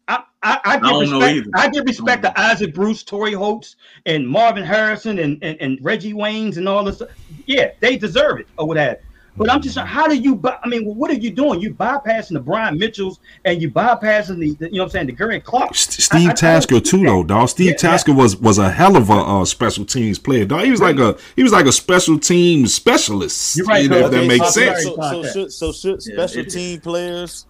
[0.09, 1.35] I I, I give don't respect.
[1.37, 1.49] either.
[1.55, 5.79] I give respect don't to Isaac Bruce, Torry Holtz, and Marvin Harrison, and, and, and
[5.81, 7.01] Reggie Waynes, and all this.
[7.47, 8.97] Yeah, they deserve it or what have.
[9.01, 9.07] you.
[9.37, 10.41] But I'm just how do you?
[10.63, 11.59] I mean, what are you doing?
[11.59, 15.05] You bypassing the Brian Mitchells and you bypassing the, the you know what I'm saying
[15.07, 15.71] the Gary Clark.
[15.71, 17.49] S- I- Steve I- I Tasker don't too, get though, dog.
[17.49, 20.63] Steve Yeah, Tasker was was a hell of a uh, special teams player, dog.
[20.63, 23.57] He was like a he was like a special team specialist.
[23.57, 24.05] You're right, you know, bro.
[24.07, 24.83] if that makes so- sense.
[24.83, 27.45] So, so should so should Yeah, special team players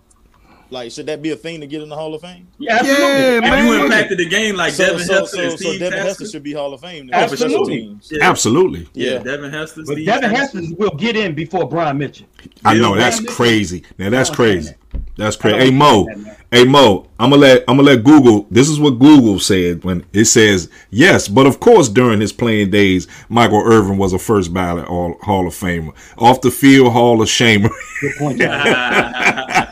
[0.69, 2.47] like should that be a thing to get in the Hall of Fame?
[2.57, 3.05] Yeah, absolutely.
[3.05, 3.43] Yeah, If man.
[3.43, 3.85] you Absolutely.
[3.85, 6.43] impacted the game like so, Devin so, Hester so, and so Devin Tasker, Hester should
[6.43, 7.99] be Hall of Fame then, for special Absolutely.
[8.11, 8.29] Yeah.
[8.29, 8.89] Absolutely.
[8.93, 9.19] yeah, Yeah.
[9.19, 12.27] Devin Hester, But Steve Devin Hester will get in before Brian Mitchell.
[12.63, 13.83] I know that's crazy.
[13.97, 15.11] Now that's I don't understand crazy.
[15.17, 15.57] That's crazy.
[15.57, 18.47] Hey Mo, that, hey Mo, I'm gonna let I'm gonna let Google.
[18.49, 22.69] This is what Google said when it says yes, but of course during his playing
[22.69, 27.21] days, Michael Irvin was a first ballot Hall, Hall of Famer, off the field Hall
[27.21, 27.69] of Shamer.
[28.01, 28.39] Good point.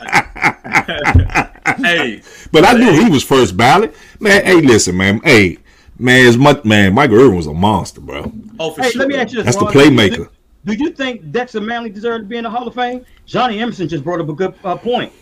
[1.84, 1.96] John.
[2.06, 2.22] hey,
[2.52, 3.94] but I knew he was first ballot.
[4.20, 5.58] Man, hey, listen, man, hey,
[5.98, 8.32] man, as much man, Michael Irvin was a monster, bro.
[8.58, 9.00] oh for hey, sure.
[9.00, 9.54] let me ask you this.
[9.56, 10.28] That's the playmaker.
[10.64, 13.04] Do you think Dexter Manley deserved to be in the Hall of Fame?
[13.26, 15.12] Johnny Emerson just brought up a good uh, point.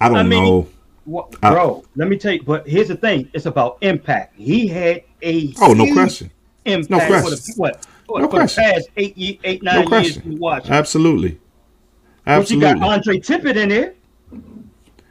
[0.00, 0.68] I don't I mean, know.
[1.04, 2.42] What, I- bro, let me tell you.
[2.42, 4.36] But here's the thing: it's about impact.
[4.36, 6.30] He had a Oh, no question.
[6.64, 7.30] Impact No for question.
[7.36, 10.28] the, what for, No for the past eight, ye- eight nine years question.
[10.28, 10.68] we watch.
[10.70, 11.40] Absolutely.
[12.26, 12.66] absolutely.
[12.68, 13.94] But you got Andre Tippett in there.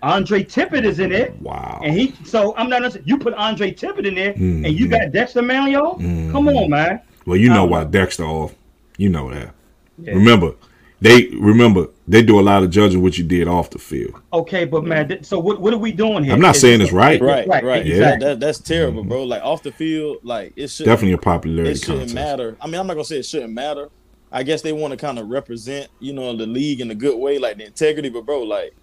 [0.01, 1.39] Andre Tippett is in it.
[1.41, 1.81] Wow.
[1.83, 3.05] And he, so I'm not.
[3.07, 4.91] You put Andre Tippett in there, and you Mhm.
[4.91, 5.73] got Dexter Manley.
[5.73, 6.31] Mm-hmm.
[6.31, 7.01] Come on, man.
[7.25, 8.55] Well, you know Um, why Dexter off.
[8.97, 9.53] You know that.
[10.01, 10.13] Yeah.
[10.13, 10.53] Remember,
[11.01, 14.13] they remember they do a lot of judging what you did off the field.
[14.33, 15.59] Okay, but man, th- so what?
[15.61, 16.33] What are we doing here?
[16.33, 17.21] I'm not Is- saying it's right.
[17.21, 17.63] Right, right.
[17.63, 18.27] Right, Yeah, exactly.
[18.27, 19.23] that, that's terrible, bro.
[19.23, 22.15] Like off the field, like it should Definitely a popularity it shouldn't contest.
[22.15, 22.57] matter.
[22.61, 23.89] I mean, I'm not gonna say it shouldn't matter.
[24.31, 27.17] I guess they want to kind of represent, you know, the league in a good
[27.17, 28.09] way, like the integrity.
[28.09, 28.73] But bro, like,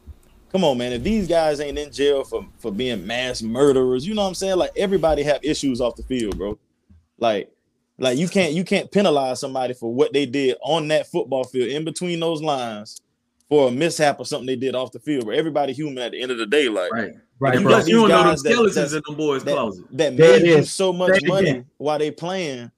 [0.56, 0.92] come on, man.
[0.92, 4.34] If these guys ain't in jail for for being mass murderers, you know what I'm
[4.34, 4.56] saying?
[4.56, 6.58] Like everybody have issues off the field, bro.
[7.18, 7.50] Like,
[7.98, 11.68] like you can't you can't penalize somebody for what they did on that football field
[11.68, 13.02] in between those lines
[13.50, 15.26] for a mishap or something they did off the field.
[15.26, 17.12] But everybody human at the end of the day, like Right.
[17.38, 17.72] Right, You You, bro.
[17.74, 19.84] got got, you don't these know the guys that- skeletons in them boys' that- closet.
[19.92, 22.70] that There made it you so much Say money while they playing.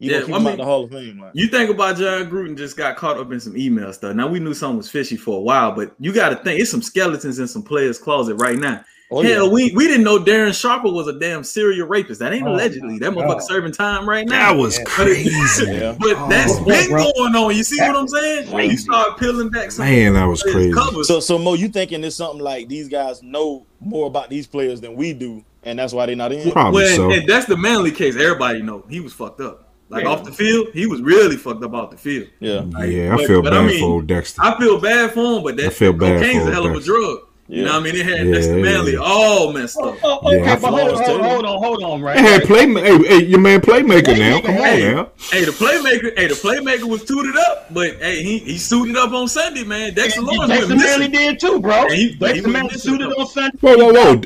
[0.00, 1.30] You Yeah, gonna keep I mean- out the Hall of Fame, like.
[1.34, 4.14] You think about Jon Gruden just got caught up in some email stuff.
[4.16, 6.70] Now we knew something was fishy for a while, but you got to think it's
[6.70, 8.80] some skeletons in some players' closet right now.
[9.10, 9.52] Oh, Hell, yeah.
[9.52, 12.18] we we didn't know Darren Sharper was a damn serial rapist.
[12.20, 12.98] That ain't Oh, allegedly.
[12.98, 14.52] That motherfucker serving time right now.
[14.52, 14.84] That was Yeah.
[14.84, 15.66] crazy.
[15.66, 15.94] Yeah.
[16.00, 17.04] But oh, that's Oh, been bro.
[17.14, 17.54] going on.
[17.54, 18.48] You see what I'm saying?
[18.48, 18.72] Crazy.
[18.72, 20.72] You start peeling back some Man, that was crazy.
[20.72, 21.06] covers.
[21.06, 24.80] So, so Mo, you thinking it's something like these guys know more about these players
[24.80, 26.50] than we do, and that's why they're not in?
[26.50, 27.10] Probably Well, so.
[27.12, 28.16] and that's the Manley case.
[28.16, 29.63] Everybody know he was fucked up.
[29.94, 30.10] Like Yeah.
[30.10, 32.26] off the field, he was really fucked up off the field.
[32.40, 34.42] Yeah, Like, yeah, I but- feel but bad I mean, for old Dexter.
[34.42, 36.74] I feel bad for him, but that I feel bad cocaine's a hell of a
[36.74, 36.92] Dexter.
[36.92, 37.18] drug.
[37.46, 37.94] You know what I mean?
[37.96, 38.98] It had Yeah, Dexter Manley yeah.
[39.04, 39.98] all messed Oh, up.
[40.02, 42.16] oh, oh okay, Yeah, but hold, feel hold, hold on, hold on, right?
[42.16, 42.46] They had right.
[42.46, 42.82] play.
[42.82, 44.40] Hey, hey, your man playmaker now.
[44.40, 45.08] Come on Hey, now.
[45.30, 49.12] hey, the playmaker, hey, the playmaker was tooted up, but hey, he he suited up
[49.12, 49.92] on Sunday, man.
[49.92, 51.86] Dexter Lawrence Dexter Manley did too, bro.
[51.88, 53.18] Yeah, he- but he Dexter Manley suited up.
[53.18, 53.58] on Sunday.
[53.60, 54.22] Whoa, whoa, whoa.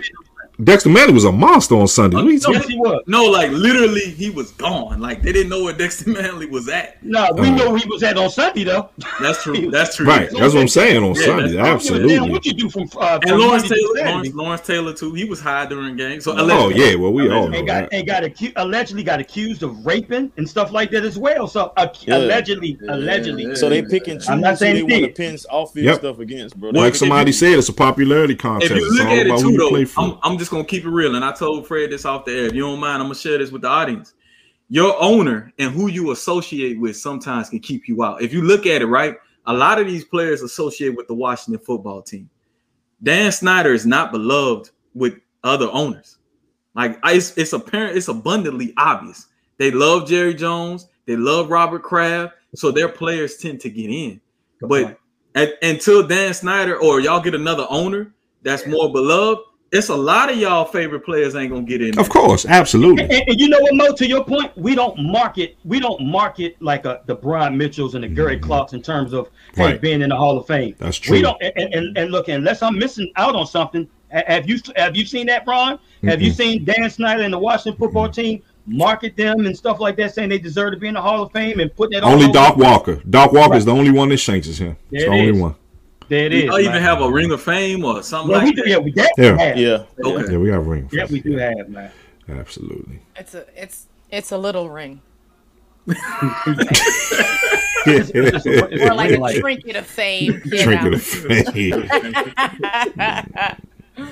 [0.64, 2.16] Dexter Manley was a monster on Sunday.
[2.16, 3.02] What are you No, Yes, talking- he was.
[3.06, 5.00] No, like literally, he was gone.
[5.00, 7.00] Like they didn't know where Dexter Manley was at.
[7.04, 7.54] No, we Uh.
[7.54, 8.88] know he was at on Sunday though.
[9.20, 9.70] That's true.
[9.70, 10.06] That's true.
[10.06, 11.42] Right, that's what I'm saying on Yeah, Sunday.
[11.52, 12.30] that's- Damn, Absolutely.
[12.30, 14.10] what you do from uh, And from Lawrence Taylor, Saturday?
[14.12, 15.14] Lawrence, Lawrence Taylor too.
[15.14, 16.24] He was high during games.
[16.24, 17.96] So Oh yeah, well we all know and got that.
[17.96, 21.46] and got acu- allegedly got accused of raping and stuff like that as well.
[21.46, 22.16] So uh, Yeah.
[22.16, 22.94] allegedly, Yeah.
[22.96, 23.54] allegedly.
[23.54, 25.86] So they pick and choose I'm not who saying they want to pin off field
[25.86, 25.96] Yep.
[25.98, 26.70] stuff against, bro.
[26.70, 28.72] Like somebody said, it's a popularity contest.
[28.72, 30.02] If you look at it too, though.
[30.02, 32.46] I'm, I'm just gonna keep it real, and I told Fred this off the air.
[32.46, 34.14] If you don't mind, I'm gonna share this with the audience.
[34.70, 38.22] Your owner and who you associate with sometimes can keep you out.
[38.22, 41.62] If you look at it right, a lot of these players associate with the Washington
[41.62, 42.30] football team.
[43.02, 46.16] Dan Snyder is not beloved with other owners.
[46.74, 49.26] Like it's, it's apparent, it's abundantly obvious.
[49.58, 54.18] They love Jerry Jones, they love Robert Kraft, so their players tend to get in.
[54.60, 54.98] Good But
[55.34, 60.30] at, until Dan Snyder or y'all get another owner that's more beloved, it's a lot
[60.30, 61.92] of y'all favorite players ain't gonna get in.
[61.92, 62.00] there.
[62.00, 63.02] Of course, absolutely.
[63.04, 63.92] And, and you know what, Mo?
[63.92, 65.56] To your point, we don't market.
[65.64, 68.46] We don't market like a, the Brian Mitchells and the Gary mm-hmm.
[68.46, 69.80] Clarks in terms of hey, Right.
[69.80, 70.74] being in the Hall of Fame.
[70.78, 71.16] That's true.
[71.16, 71.40] We don't.
[71.42, 75.26] And, and, and look, unless I'm missing out on something, have you have you seen
[75.26, 75.78] that, Ron?
[76.04, 79.96] Have you seen Dan Snyder and the Washington football team market them and stuff like
[79.96, 82.12] that, saying they deserve to be in the Hall of Fame and put that all
[82.12, 82.96] Only Doc Walker.
[83.08, 84.76] Doc Walker is the only one that shanks is him.
[84.90, 85.40] It's the it only is.
[85.40, 85.54] one.
[86.08, 86.44] There it Do is.
[86.44, 86.82] y'all even man.
[86.82, 88.68] have a ring of fame or something Well, we like do, that?
[88.70, 89.38] yeah, we that Yeah.
[89.38, 89.56] have.
[89.58, 90.32] Yeah, Okay.
[90.32, 90.88] Yeah, we got ring.
[90.92, 91.90] Yeah, we do have, man.
[92.28, 93.00] Absolutely.
[93.16, 95.00] It's a it's it's a little ring.
[97.86, 98.10] It's
[98.82, 100.42] Or like a like- trinket of fame.
[100.44, 101.88] You Drink of fame.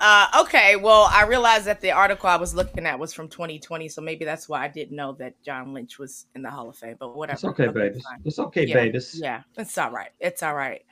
[0.00, 3.88] uh, okay, well, I realized that the article I was looking at was from 2020,
[3.88, 6.76] so maybe that's why I didn't know that John Lynch was in the Hall of
[6.76, 6.96] Fame.
[6.98, 7.34] But whatever.
[7.36, 8.00] It's okay, Okay, baby.
[8.00, 8.20] fine.
[8.24, 8.74] It's okay, Yeah.
[8.74, 8.98] baby.
[9.14, 10.10] Yeah, it's all right.
[10.20, 10.82] It's all right.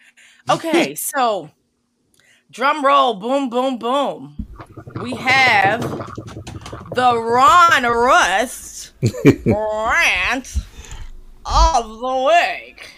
[0.50, 1.50] Okay, so
[2.50, 4.46] drum roll, boom, boom, boom.
[5.02, 5.82] We have
[6.94, 8.92] the Ron Rust
[9.44, 10.56] rant
[11.44, 12.88] of the week.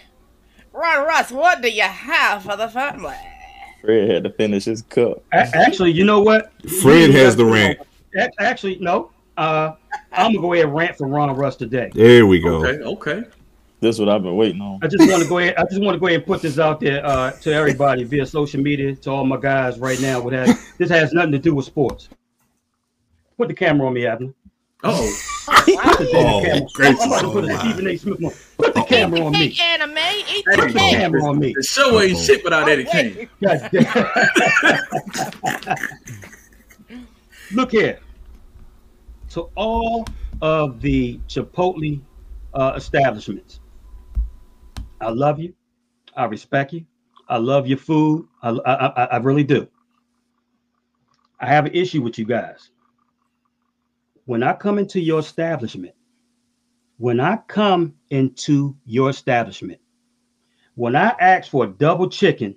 [0.71, 3.15] Ron Rust, what do you have for the family?
[3.81, 5.23] Fred had to finish his cup.
[5.33, 6.51] A- Actually, you know what?
[6.81, 7.79] Fred has the rant.
[8.17, 9.11] A- Actually, no.
[9.37, 9.73] Uh,
[10.11, 11.89] I'm gonna go ahead and rant for Ron Russ today.
[11.93, 12.65] There we go.
[12.65, 13.23] Okay, okay.
[13.81, 14.79] This is what I've been waiting on.
[14.83, 15.55] I just want to go ahead.
[15.57, 18.25] I just want to go ahead and put this out there uh, to everybody via
[18.25, 20.19] social media, to all my guys right now.
[20.21, 22.09] With that, this has nothing to do with sports.
[23.37, 24.33] Put the camera on me, Abner.
[24.83, 25.09] Oh,
[25.45, 26.67] Put the Oh, camera.
[26.73, 27.57] gracious I'm about to put a.
[27.59, 27.95] Stephen A.
[27.97, 28.33] Smith one.
[28.57, 29.57] Put the camera on me.
[29.61, 31.53] Anime, eat There the you Put the camera on me.
[31.55, 32.23] the show ain't Uh-oh.
[32.23, 33.29] shit without Eddie Oh, King.
[33.41, 33.85] God damn.
[37.53, 37.99] Look here.
[39.31, 40.05] To all
[40.41, 41.99] of the Chipotle
[42.53, 43.59] uh, establishments,
[45.01, 45.53] I love you.
[46.15, 46.85] I respect you.
[47.27, 48.27] I love your food.
[48.41, 49.67] I, I, I, really do.
[51.39, 52.71] I have an issue with you guys.
[54.25, 55.93] When I come into your establishment,
[56.97, 59.79] when I come into your establishment,
[60.75, 62.55] when I ask for a double chicken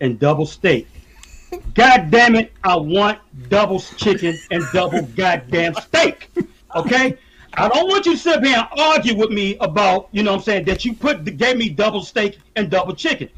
[0.00, 0.86] and double steak,
[1.74, 6.30] God damn it, I want double chicken and double goddamn steak.
[6.74, 7.18] Okay?
[7.58, 10.38] I don't want you to sit here and argue with me about, you know what
[10.38, 13.28] I'm saying, that you put gave me double steak and double chicken.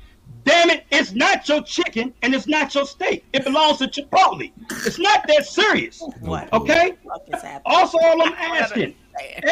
[0.44, 3.24] Damn it, it's not your chicken and it's not your steak.
[3.32, 4.52] It belongs to Chipotle.
[4.86, 6.02] It's not that serious.
[6.20, 6.52] What?
[6.52, 6.96] Okay?
[7.02, 7.62] What is happening?
[7.64, 8.94] Also, all I'm asking,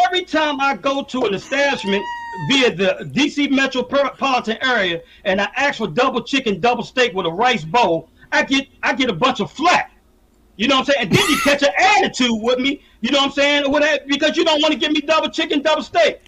[0.05, 2.05] every time I go to an establishment
[2.51, 7.33] via the DC metropolitan area and I ask for double chicken, double steak with a
[7.33, 9.93] rice bowl, I get I get a bunch of flack.
[10.59, 11.07] You know what I'm saying?
[11.09, 12.83] And then you catch an attitude with me.
[13.01, 13.65] You know what I'm saying?
[13.67, 16.21] Or whatever, because you don't want to give me double chicken, double steak.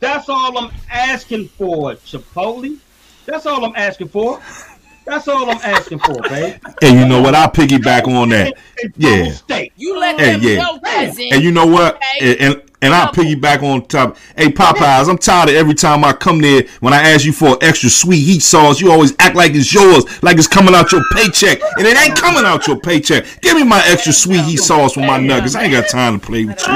[0.00, 2.78] That's all I'm asking for, Chipotle.
[3.26, 4.40] That's all I'm asking for.
[5.04, 6.56] That's all I'm asking for, babe.
[6.82, 7.34] And you know what?
[7.34, 8.54] I'll piggyback on that.
[8.96, 9.30] Yeah.
[9.32, 9.72] steak.
[9.76, 10.56] You let Hey, them yeah.
[10.56, 11.26] know, cousin.
[11.32, 11.96] And you know what?
[11.96, 12.36] Okay.
[12.38, 14.16] And, and and I'll piggyback on top.
[14.36, 17.48] Hey Popeyes, I'm tired of every time I come there when I ask you for
[17.48, 20.92] an extra sweet heat sauce, you always act like it's yours, like it's coming out
[20.92, 23.26] your paycheck, and it ain't coming out your paycheck.
[23.42, 25.54] Give me my extra sweet heat sauce with my nuggets.
[25.54, 26.72] I ain't got time to play with you.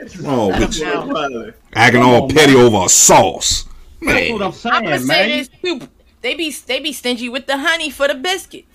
[0.00, 1.54] What's wrong with.
[1.74, 3.64] Acting all petty over a sauce.
[4.00, 5.38] That's what Man, I'm saying, I'm gonna say man.
[5.38, 5.88] this too.
[6.20, 8.67] They be they be stingy with the honey for the biscuits.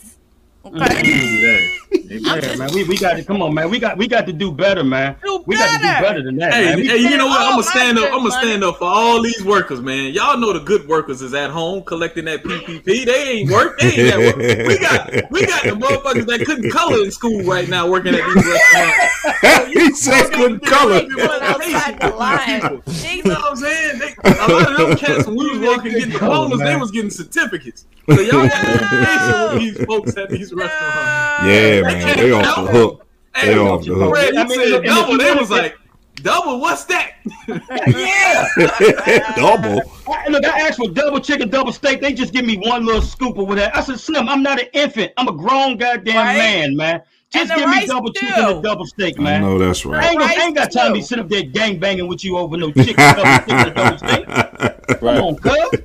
[0.66, 1.70] Okay.
[1.94, 2.40] Yeah.
[2.40, 3.70] Yeah, man, we, we got to come on, man.
[3.70, 5.16] We got we got to do better, man.
[5.24, 6.06] Do We got to do better.
[6.06, 6.54] better than that.
[6.54, 6.86] Hey, man.
[6.86, 7.42] Hey, you know what?
[7.42, 8.06] Oh, I'm gonna stand up.
[8.06, 10.14] I'm gonna stand up for all these workers, man.
[10.14, 13.06] Y'all know the good workers is at home collecting that PPP.
[13.06, 13.80] They ain't work.
[13.80, 14.68] They ain't at work.
[14.68, 18.26] We got we got the motherfuckers that couldn't color in school right now working at
[18.26, 19.74] these restaurants.
[19.74, 21.02] he said couldn't color.
[21.42, 22.62] outside the line.
[22.62, 23.26] You know Jesus.
[23.26, 24.00] what I'm saying?
[24.00, 27.10] They, a lot of them cats when we was working getting diplomas, they was getting
[27.10, 27.86] certificates.
[28.10, 31.46] So y'all got education with these folks at these restaurants.
[31.46, 33.08] Yeah, man, they off the hook.
[33.42, 34.18] They off the hook.
[34.18, 35.12] I mean, said look, and if double.
[35.14, 35.78] you They was like,
[36.16, 37.14] double, what's that?
[37.48, 39.34] yeah.
[39.36, 39.82] Double.
[40.08, 42.02] I, look, I asked for double chicken, double steak.
[42.02, 43.72] They just give me one little scoop of whatever.
[43.76, 45.12] I said, Slim, I'm not an infant.
[45.18, 46.38] I'm a grown goddamn Right.
[46.38, 47.02] man, man.
[47.32, 48.28] Just give me double too.
[48.28, 49.42] chicken and double steak, man.
[49.42, 50.10] No, that's I right.
[50.12, 52.38] ain't, gonna, I ain't got time to be sitting up there gang banging with you
[52.38, 55.00] over no chicken, double chicken, and double steak.
[55.00, 55.80] Come on, cuz.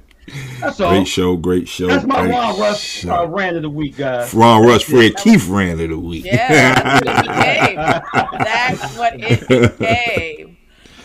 [0.61, 0.91] That's all.
[0.91, 1.87] Great show, great show.
[1.89, 3.15] That's my great Ron Rush show.
[3.15, 4.33] uh, rant of the week, guys.
[4.35, 6.25] Ron Rush, Fred Keith ran of the week.
[6.25, 7.77] Yeah, that's what it became.
[8.39, 10.57] That's what it became.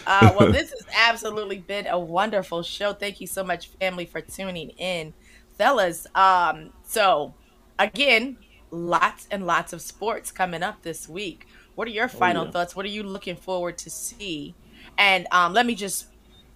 [0.06, 2.94] Uh, well, this has absolutely been a wonderful show.
[2.94, 5.14] Thank you so much, family, for tuning in,
[5.58, 6.08] fellas.
[6.14, 7.34] Um, so,
[7.80, 8.38] again,
[8.72, 11.48] lots and lots of sports coming up this week.
[11.76, 12.52] What are your final yeah.
[12.52, 12.76] thoughts?
[12.76, 14.56] What are you looking forward to see?
[14.98, 16.08] And um, let me just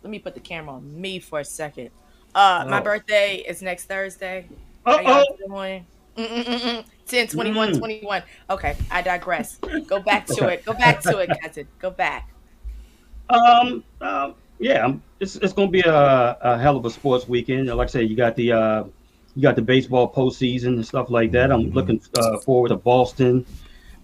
[0.03, 1.89] let me put the camera on me for a second.
[2.37, 2.83] Uh, my Oh.
[2.83, 4.45] birthday is next Thursday.
[4.85, 5.01] How Uh-oh.
[5.01, 5.85] y'all doing?
[6.17, 6.85] Mm-mm-mm-mm.
[7.07, 7.79] 10, 21, Mm.
[7.79, 8.21] 21.
[8.51, 9.57] Okay, I digress.
[9.87, 10.63] Go back to it.
[10.63, 11.67] Go back to it, cousin.
[11.79, 12.29] Go back.
[13.31, 17.67] Um, um, yeah, um, it's it's gonna be a, a hell of a sports weekend.
[17.69, 18.83] Like I said, you got the uh,
[19.35, 21.51] you got the baseball postseason and stuff like that.
[21.51, 23.45] I'm looking uh, forward to Boston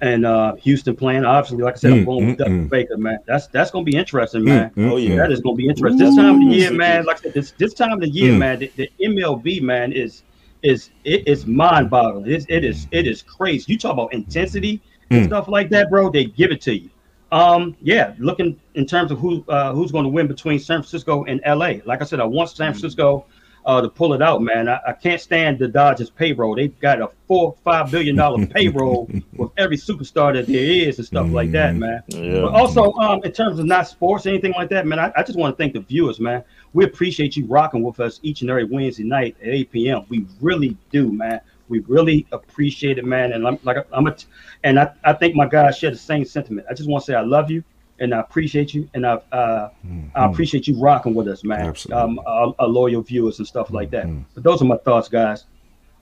[0.03, 1.23] and uh, Houston playing.
[1.23, 2.69] Obviously, like I said, I'm Mm, going with mm, Dusty mm.
[2.69, 3.19] Baker, man.
[3.25, 4.69] That's that's gonna be interesting, man.
[4.71, 5.11] Mm, mm, Oh, yeah.
[5.11, 5.17] mm.
[5.17, 6.05] That is gonna be interesting.
[6.05, 7.05] This time of the year, man.
[7.05, 8.37] Like I said, this this time of the year, Mm.
[8.37, 8.59] man.
[8.59, 10.23] The, the MLB, man, is
[10.61, 12.29] is it is mind boggling.
[12.29, 13.71] It, it is it is crazy.
[13.71, 15.27] You talk about intensity and Mm.
[15.27, 16.09] stuff like that, bro.
[16.09, 16.89] They give it to you.
[17.31, 21.23] Um, yeah, looking in terms of who uh, who's going to win between San Francisco
[21.23, 21.75] and LA.
[21.85, 23.27] Like I said, I want San Francisco
[23.65, 24.67] uh, to pull it out, man.
[24.67, 26.55] I, I can't stand the Dodgers payroll.
[26.55, 31.07] They've got a four five billion dollar payroll with every superstar that there is and
[31.07, 32.03] stuff like that, man.
[32.41, 35.23] But also, um, in terms of not sports or anything like that, man, I, I
[35.23, 36.43] just want to thank the viewers, man.
[36.73, 40.05] We appreciate you rocking with us each and every Wednesday night at 8 p.m.
[40.09, 41.41] We really do, man.
[41.69, 43.33] We really appreciate it, man.
[43.33, 44.15] And I'm like, I'm a,
[44.63, 46.67] and I, I think my guys share the same sentiment.
[46.69, 47.63] I just want to say I love you
[47.99, 49.69] and I appreciate you and I, uh,
[50.15, 51.61] I appreciate you rocking with us, man.
[51.61, 52.01] Absolutely.
[52.03, 54.05] Um, our, our loyal viewers and stuff like that.
[54.05, 54.25] Mhm.
[54.33, 55.45] But those are my thoughts, guys.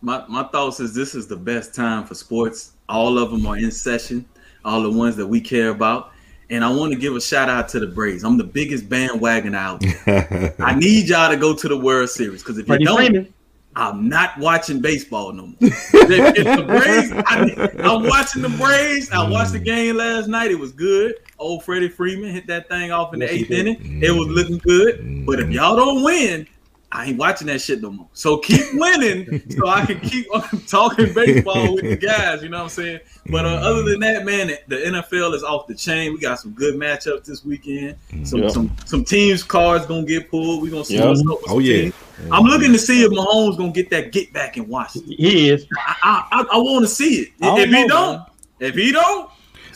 [0.02, 2.74] My my thoughts is this is the best time for sports.
[2.90, 4.26] All of them are in session.
[4.66, 6.12] All the ones that we care about.
[6.50, 8.24] And I want to give a shout out to the Braves.
[8.24, 9.82] I'm the biggest bandwagon out.
[10.06, 10.54] there.
[10.60, 13.34] I need y'all to go to the World Series because if you Freddie don't, Freeman.
[13.74, 15.56] I'm not watching baseball no more.
[15.62, 19.10] if, if the Braves, I, I'm watching the Braves.
[19.12, 20.52] I watched the game last night.
[20.52, 21.16] It was good.
[21.42, 23.60] Old Freddie Freeman hit that thing off in the Yes, he eighth did.
[23.68, 24.04] inning.
[24.04, 24.34] It was mm-hmm.
[24.36, 25.26] looking good.
[25.26, 25.52] But if mm-hmm.
[25.54, 26.48] y'all don't win,
[26.94, 28.08] I ain't watching that shit no more.
[28.12, 32.44] So keep winning so I can keep on talking baseball with the guys.
[32.44, 33.00] You know what I'm saying?
[33.28, 36.12] But uh, other than that, man, the NFL is off the chain.
[36.14, 37.96] We got some good matchups this weekend.
[38.10, 38.26] Mm-hmm.
[38.26, 38.50] Some Yeah.
[38.50, 40.62] some some teams cards gonna get pulled.
[40.62, 41.06] We gonna see Yeah.
[41.06, 41.84] what's up with Oh yeah.
[41.84, 41.94] teams.
[42.30, 45.14] Oh, I'm looking to see if Mahomes gonna get that get back in Washington.
[45.18, 45.66] He is.
[45.78, 47.30] I I, I, I want to see it.
[47.42, 48.26] I don't If he know, don't, man.
[48.60, 49.30] if he don't,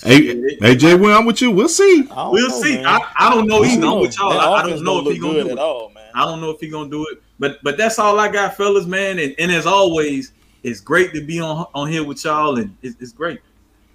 [0.05, 1.49] Hey, hey, Jay, well, I'm with you.
[1.51, 2.03] We'll see.
[2.03, 2.83] We'll know, see.
[2.83, 3.87] I, I don't know I either.
[3.87, 4.33] I'm with y'all.
[4.33, 5.59] I, I don't know if look he gonna good do at it.
[5.59, 6.03] all, man.
[6.13, 7.21] I don't know if he gonna do it.
[7.39, 9.17] But but that's all I got, fellas, man.
[9.19, 10.31] And, and as always,
[10.63, 13.39] it's great to be on on here with y'all, and it's, it's great.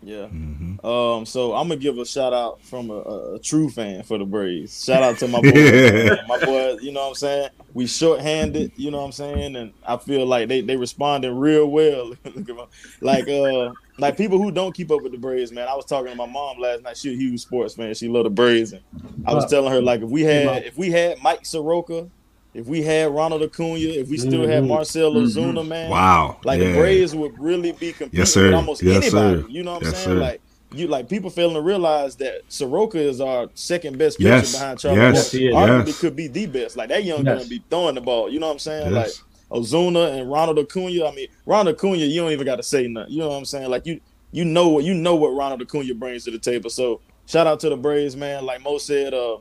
[0.03, 0.27] Yeah.
[0.27, 0.83] Mhm.
[0.85, 1.25] Um.
[1.27, 4.25] So I'm gonna give a shout out from a, a, a true fan for the
[4.25, 4.85] Braves.
[4.85, 6.19] Shout out to my boy, man.
[6.29, 6.77] my boy.
[6.81, 7.51] You know what I'm saying?
[7.73, 8.73] We short-handed.
[8.77, 9.57] You know what I'm saying?
[9.57, 12.09] And I feel like they they responding real well.
[12.25, 12.67] Look at my-
[13.01, 15.69] like uh like people who don't keep up with the Braves, man.
[15.69, 16.97] I was talking to my mom last night.
[16.97, 17.95] She a huge sports fan.
[17.95, 18.83] She love the Braves, and
[19.27, 22.09] I was telling her like if we had if we had Mike Soroka,
[22.55, 24.69] if we had Ronald Acuna, if we still had Mhm.
[24.69, 25.69] Marcell Mhm.
[25.69, 25.91] Man.
[25.91, 26.39] Wow.
[26.45, 26.73] Like yeah.
[26.73, 28.47] the Braves would really be competing Yes, sir.
[28.47, 29.43] with almost Yes, anybody.
[29.43, 29.49] sir.
[29.49, 30.17] You know what I'm Yes, saying?
[30.17, 30.21] sir.
[30.21, 30.41] Like
[30.73, 34.53] you like people failing to realize that Soroka is our second best pitcher Yes.
[34.53, 35.15] behind Charlie Yes.
[35.17, 35.53] Yes, he is.
[35.55, 35.75] Morton.
[35.81, 35.99] Arguably Yes.
[36.01, 36.77] could be the best.
[36.77, 37.39] Like that young Yes.
[37.39, 38.31] gonna be throwing the ball.
[38.31, 38.93] You know what I'm saying?
[38.93, 39.23] Like Yes.
[39.51, 41.07] Ozuna and Ronald Acuna.
[41.07, 43.13] I mean, Ronald Acuna, you don't even got to say nothing.
[43.13, 43.71] You know what I'm saying?
[43.71, 44.01] Like you,
[44.33, 46.71] you know what you know what Ronald Acuna brings to the table.
[46.71, 48.47] So shout out to the Braves, man.
[48.47, 49.39] Like Mo said, uh,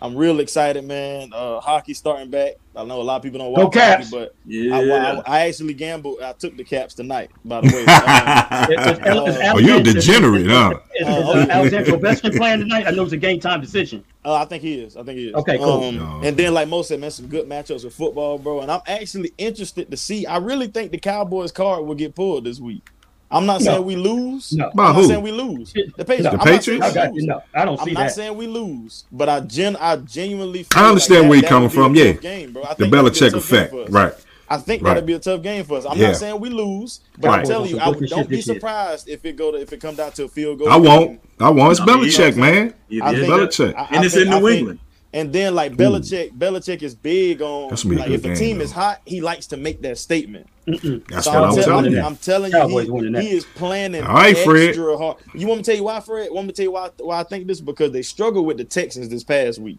[0.00, 1.32] I'm real excited, man.
[1.32, 2.52] Uh, hockey starting back.
[2.76, 4.10] I know a lot of people don't Go watch Caps.
[4.10, 4.76] hockey, but Yeah.
[4.76, 6.22] I, I, I actually gambled.
[6.22, 7.84] I took the Caps tonight, by the way.
[7.84, 10.78] Um, Is- is- is oh, you're a Alexander- degenerate, huh?
[10.94, 12.86] Is, is, Alexander Ovechkin playing tonight?
[12.86, 14.04] I know it's a game time decision.
[14.24, 14.96] Uh, I think he is.
[14.96, 15.34] I think he is.
[15.34, 15.82] Okay, cool.
[15.84, 18.60] Um, Oh, and then, like Mo said, man, some good matchups with football, bro.
[18.60, 20.26] And I'm actually interested to see.
[20.26, 22.82] I really think the Cowboys card will get pulled this week.
[23.30, 23.64] I'm not No.
[23.72, 24.52] saying we lose.
[24.54, 24.70] No.
[24.74, 25.08] By I'm not who?
[25.08, 25.72] saying we lose.
[25.72, 26.24] The Patriots.
[26.24, 26.30] No.
[26.30, 26.96] I'm The not saying Patriots?
[26.96, 27.22] I we lose.
[27.22, 27.28] you.
[27.28, 27.80] No, I don't see that.
[27.82, 30.62] I'm see not saying we lose, but I gen I genuinely.
[30.62, 32.12] Feel I understand like where you're coming from, yeah.
[32.12, 32.62] game, bro.
[32.62, 33.74] I The think that'd be a Belichick effect.
[33.90, 34.12] Right.
[34.50, 34.94] I think Right.
[34.94, 35.84] that'd be a tough game for us.
[35.84, 36.06] I'm Yeah.
[36.08, 37.40] not saying we lose, but Right.
[37.40, 39.98] I'm telling you, I good don't be surprised if it go to if it comes
[39.98, 40.70] down to a field goal.
[40.70, 41.20] I won't.
[41.38, 41.72] I won't.
[41.72, 42.72] It's I mean, Belichick, man.
[42.88, 43.20] It I is.
[43.20, 43.74] think- Belichick.
[43.76, 44.78] I- I and it's in New England.
[45.14, 48.28] And then like Belichick, Belichick is big on That's gonna be a like if a
[48.28, 48.64] game, team though.
[48.64, 50.46] is hot, he likes to make that statement.
[50.66, 52.00] That's So what I'm tell- telling you.
[52.02, 54.68] I'm telling you, he, he is planning All right, Fred.
[54.68, 55.16] extra hard.
[55.34, 56.28] You want me to tell you why, Fred?
[56.30, 56.90] Want me to tell you why?
[56.98, 57.60] Why I think this?
[57.62, 59.78] Because they struggled with the Texans this past week.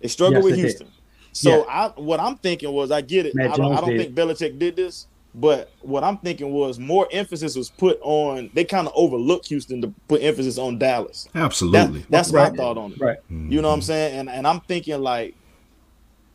[0.00, 0.68] They struggled Yes, with they did.
[0.70, 0.88] Houston.
[1.32, 1.64] So Yeah.
[1.68, 3.34] I, what I'm thinking was, I get it.
[3.38, 5.06] I don't, I Jones don't think Belichick did this,
[5.36, 8.50] but what I'm thinking was more emphasis was put on.
[8.54, 11.28] They kind of overlooked Houston to put emphasis on Dallas.
[11.34, 12.04] That, Absolutely.
[12.10, 12.50] that's Right.
[12.50, 13.00] my thought on it.
[13.00, 13.18] Right.
[13.28, 14.18] You know what I'm saying?
[14.18, 15.34] And and I'm thinking like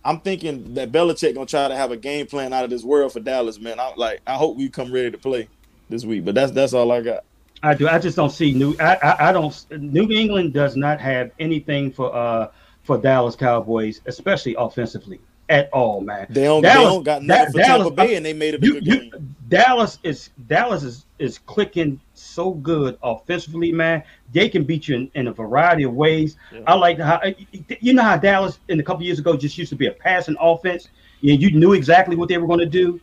[0.06, 3.14] I'm thinking that Belichick gonna try to have a game plan out of this world
[3.14, 3.80] for Dallas, man.
[3.80, 5.47] I'm like, I hope we come ready to play
[5.89, 6.24] this week.
[6.26, 7.24] But that's that's all I got.
[7.64, 7.88] I do.
[7.88, 8.76] I just don't see New.
[8.80, 9.66] I, I, I don't.
[9.80, 12.47] New England does not have anything for uh
[12.84, 15.20] for Dallas Cowboys, especially offensively
[15.50, 16.28] at all, man.
[16.30, 18.60] They don't Dallas- they don't got nothing Da- Dallas- Tampa Bay, and they made a
[18.66, 19.36] You, bigger you, game.
[19.50, 24.02] Dallas is Dallas is is clicking so good offensively, man.
[24.34, 26.38] They can beat you in, in a variety of ways.
[26.54, 26.62] Yeah.
[26.68, 29.36] I like how eh, eh, eh, you know how Dallas in a couple years ago
[29.36, 30.88] just used to be a passing offense.
[31.20, 33.00] You, you knew exactly what they were going to do.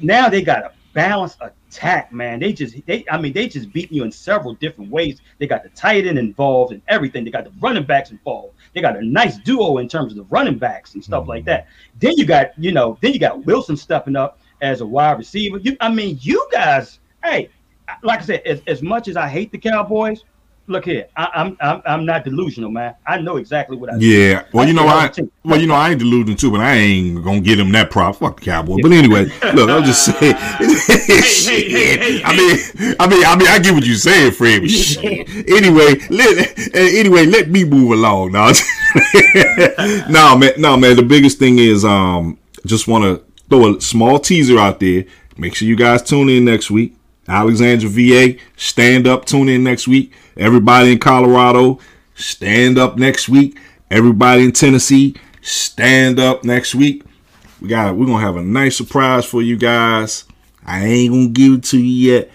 [0.00, 2.38] Now they got a balanced attack, man.
[2.38, 5.20] They just they I mean they just beat you in several different ways.
[5.38, 7.24] They got the tight end involved and everything.
[7.24, 8.54] They got the running backs involved.
[8.76, 11.48] They got a nice duo in terms of the running backs and stuff like mm-hmm.
[11.48, 11.66] that.
[11.98, 15.56] Then you got you know then you got Wilson stepping up as a wide receiver.
[15.56, 17.48] You I mean you guys, hey,
[18.02, 20.24] like I said, as, as much as I hate the Cowboys,
[20.66, 22.94] look here, I, I'm I'm I'm not delusional, man.
[23.06, 24.06] I know exactly what I do.
[24.06, 24.44] Yeah.
[24.52, 25.10] Well, you know, I
[25.44, 28.16] well, you know, I ain't deluding too, but I ain't gonna get him that prop.
[28.16, 28.78] Fuck the Cowboy.
[28.82, 30.34] But anyway, look, I'm just saying.
[30.36, 34.62] hey, hey, hey, I mean, I mean, I mean, I get what you're saying, Fred.
[34.62, 35.28] but shit.
[35.48, 38.52] Anyway, let anyway, let me move along now.
[40.08, 40.96] no, man, no, man.
[40.96, 45.04] The biggest thing is, um, just want to throw a small teaser out there.
[45.38, 46.96] Make sure you guys tune in next week.
[47.28, 49.24] Alexandria, VA, stand up.
[49.24, 50.12] Tune in next week.
[50.36, 51.78] Everybody in Colorado,
[52.14, 53.58] stand up next week.
[53.90, 57.02] Everybody in Tennessee, stand up next week.
[57.60, 60.24] We got we're gonna have a nice surprise for you guys.
[60.64, 62.30] I ain't gonna give it to you yet.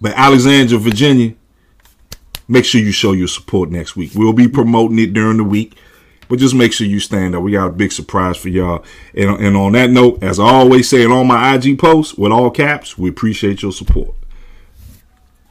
[0.00, 1.34] But Alexandria, Virginia,
[2.48, 4.12] make sure you show your support next week.
[4.14, 5.76] We'll be promoting it during the week.
[6.28, 7.42] But just make sure you stand up.
[7.42, 8.84] We got a big surprise for y'all.
[9.14, 12.32] And, and on that note, as I always say in all my IG posts with
[12.32, 14.14] all caps, we appreciate your support.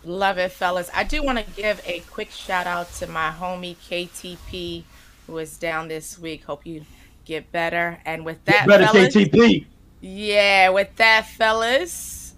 [0.08, 0.90] Love it, fellas.
[0.96, 4.84] I do want to give a quick shout out to my homie KTP,
[5.28, 6.46] who is down this week.
[6.46, 6.86] Hope you
[7.26, 8.00] get better.
[8.06, 9.66] And with that, Better fellas, KTP.
[10.00, 12.34] yeah, with that, fellas,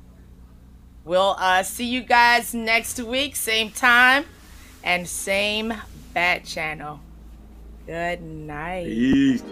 [1.05, 4.25] we'll uh, see you guys next week, same time
[4.83, 5.71] and same
[6.13, 6.99] bat channel.
[7.85, 9.43] Good night.